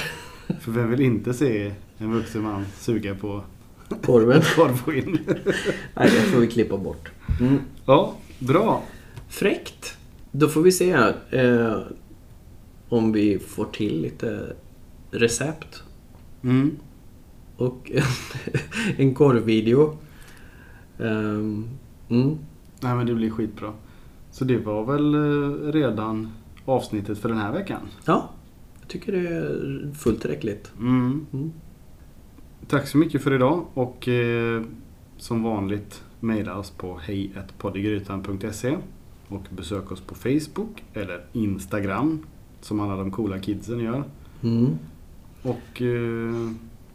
För 0.60 0.72
vem 0.72 0.90
vill 0.90 1.00
inte 1.00 1.34
se 1.34 1.74
en 1.98 2.12
vuxen 2.12 2.42
man 2.42 2.64
suga 2.78 3.14
på 3.14 3.42
Korven. 4.02 4.42
korvskinn? 4.56 5.18
Nej, 5.94 6.10
det 6.10 6.10
får 6.10 6.40
vi 6.40 6.46
klippa 6.46 6.76
bort. 6.76 7.10
Mm. 7.40 7.58
Ja, 7.86 8.14
bra. 8.38 8.82
Fräckt. 9.28 9.98
Då 10.32 10.48
får 10.48 10.62
vi 10.62 10.72
se 10.72 10.92
eh, 11.30 11.78
om 12.88 13.12
vi 13.12 13.38
får 13.38 13.64
till 13.64 14.02
lite 14.02 14.56
recept. 15.10 15.82
Mm. 16.42 16.76
Och 17.56 17.90
en, 17.94 18.02
en 18.96 19.14
korvvideo. 19.14 19.98
Ehm, 20.98 21.68
mm. 22.08 22.38
Nej 22.80 22.94
men 22.94 23.06
det 23.06 23.14
blir 23.14 23.30
skitbra. 23.30 23.72
Så 24.30 24.44
det 24.44 24.58
var 24.58 24.84
väl 24.84 25.14
eh, 25.14 25.72
redan 25.72 26.32
avsnittet 26.64 27.18
för 27.18 27.28
den 27.28 27.38
här 27.38 27.52
veckan. 27.52 27.80
Ja, 28.04 28.30
jag 28.80 28.88
tycker 28.88 29.12
det 29.12 29.28
är 29.28 29.94
fullt 29.94 30.20
tillräckligt. 30.20 30.72
Mm. 30.78 31.26
Tack 32.70 32.88
så 32.88 32.98
mycket 32.98 33.22
för 33.22 33.34
idag 33.34 33.64
och 33.74 34.08
eh, 34.08 34.62
som 35.16 35.42
vanligt 35.42 36.02
mejla 36.20 36.58
oss 36.58 36.70
på 36.70 36.98
hejatpoddegrytan.se 36.98 38.76
och 39.28 39.42
besök 39.50 39.92
oss 39.92 40.00
på 40.00 40.14
Facebook 40.14 40.82
eller 40.94 41.20
Instagram 41.32 42.26
som 42.60 42.80
alla 42.80 42.96
de 42.96 43.10
coola 43.10 43.38
kidsen 43.38 43.80
gör. 43.80 44.04
Mm. 44.42 44.78
Och 45.42 45.82
eh, 45.82 46.50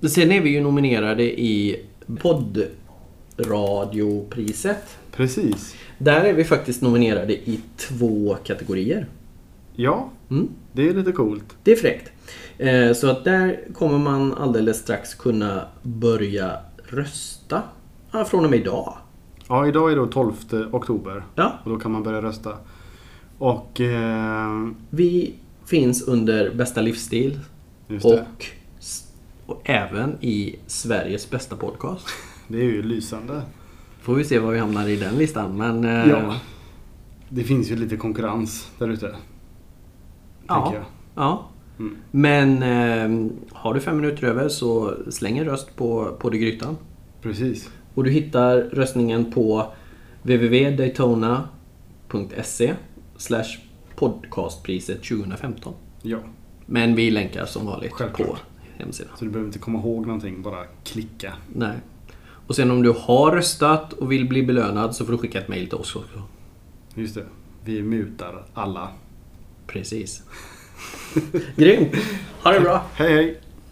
Sen 0.10 0.32
är 0.32 0.42
vi 0.42 0.50
ju 0.50 0.62
nominerade 0.62 1.24
i 1.42 1.86
poddradiopriset. 2.22 4.98
precis. 5.12 5.76
Där 5.98 6.22
är 6.22 6.34
vi 6.34 6.44
faktiskt 6.44 6.82
nominerade 6.82 7.34
i 7.34 7.60
två 7.78 8.38
kategorier. 8.44 9.08
Ja, 9.76 10.10
Mm. 10.30 10.48
Det 10.76 10.90
är 10.90 10.94
lite 10.94 11.12
coolt. 11.12 11.58
Det 11.64 11.72
är 11.72 11.76
fräckt. 11.76 12.12
Eh, 12.58 12.94
Så 12.94 13.10
att 13.10 13.24
där 13.24 13.60
kommer 13.74 13.98
man 13.98 14.34
alldeles 14.34 14.78
strax 14.78 15.14
kunna 15.14 15.68
börja 15.84 16.58
rösta. 16.84 17.62
Från 18.28 18.46
och 18.46 18.52
med 18.52 18.60
idag. 18.60 18.98
Ja, 19.48 19.68
idag 19.68 19.92
är 19.92 19.96
då 19.96 20.06
12 20.06 20.34
oktober 20.72 21.24
Ja, 21.36 21.60
och 21.64 21.70
då 21.70 21.80
kan 21.80 21.92
man 21.92 22.04
börja 22.04 22.22
rösta. 22.22 22.58
Och 23.38 23.82
eh, 23.82 24.68
vi 24.90 25.34
finns 25.66 26.08
under 26.08 26.54
bästa 26.56 26.82
livsstil 26.82 27.40
det, 27.88 28.06
och, 28.06 28.46
och 29.46 29.62
även 29.70 30.18
i 30.22 30.56
Sveriges 30.68 31.30
bästa 31.30 31.56
podcast. 31.56 32.08
det 32.48 32.58
är 32.58 32.64
ju 32.64 32.84
lysande. 32.84 33.42
Får 34.02 34.16
vi 34.16 34.24
se 34.24 34.40
var 34.40 34.52
vi 34.52 34.60
hamnar 34.60 34.88
i 34.88 34.96
den 34.96 35.16
listan. 35.16 35.58
Men 35.58 35.86
eh, 35.86 36.10
Ja. 36.10 36.36
Det 37.30 37.44
finns 37.44 37.72
ju 37.72 37.76
lite 37.76 37.98
konkurrens 37.98 38.72
där 38.78 38.88
ute. 38.90 39.16
Ja. 40.48 40.74
ja. 41.16 41.48
Mm. 41.80 41.96
Men 42.12 42.64
eh, 42.64 43.10
har 43.52 43.74
du 43.74 43.80
fem 43.80 43.96
minuter 43.98 44.28
över 44.28 44.50
så 44.50 44.94
släng 45.10 45.38
en 45.38 45.46
röst 45.46 45.76
på, 45.76 46.16
på 46.20 46.30
det 46.30 46.38
grytan. 46.38 46.78
Precis. 47.22 47.70
Och 47.94 48.04
du 48.04 48.10
hittar 48.10 48.58
röstningen 48.58 49.32
på 49.32 49.74
www.daytona.se 50.22 52.74
slash 53.18 53.46
podcastpriset 53.96 55.04
2015. 55.04 55.74
Ja. 56.02 56.18
Men 56.66 56.96
vi 56.96 57.12
länkar 57.12 57.46
som 57.46 57.66
vanligt 57.66 57.94
Självklart. 57.94 58.30
på 58.30 58.38
hemsidan. 58.78 59.12
Så 59.18 59.26
du 59.26 59.32
behöver 59.32 59.48
inte 59.48 59.60
komma 59.60 59.80
ihåg 59.80 60.06
någonting, 60.06 60.42
bara 60.42 60.66
klicka. 60.84 61.34
Nej. 61.54 61.78
Och 62.48 62.56
sen 62.56 62.72
om 62.72 62.82
du 62.82 62.94
har 62.98 63.32
röstat 63.32 63.94
och 63.94 64.12
vill 64.12 64.30
bli 64.30 64.44
belönad 64.44 64.96
så 64.96 65.06
får 65.06 65.12
du 65.12 65.18
skicka 65.18 65.42
ett 65.42 65.48
mail 65.48 65.68
till 65.68 65.78
oss 65.78 65.96
också. 65.96 66.22
Just 66.96 67.16
det. 67.16 67.26
Vi 67.64 67.84
mutar 67.84 68.46
alla. 68.54 68.90
Precis. 69.68 70.24
Grymt! 71.56 71.96
Ha 72.44 72.52
det 72.52 72.62
bra! 72.62 72.86
Hej 72.96 73.14
hej! 73.14 73.45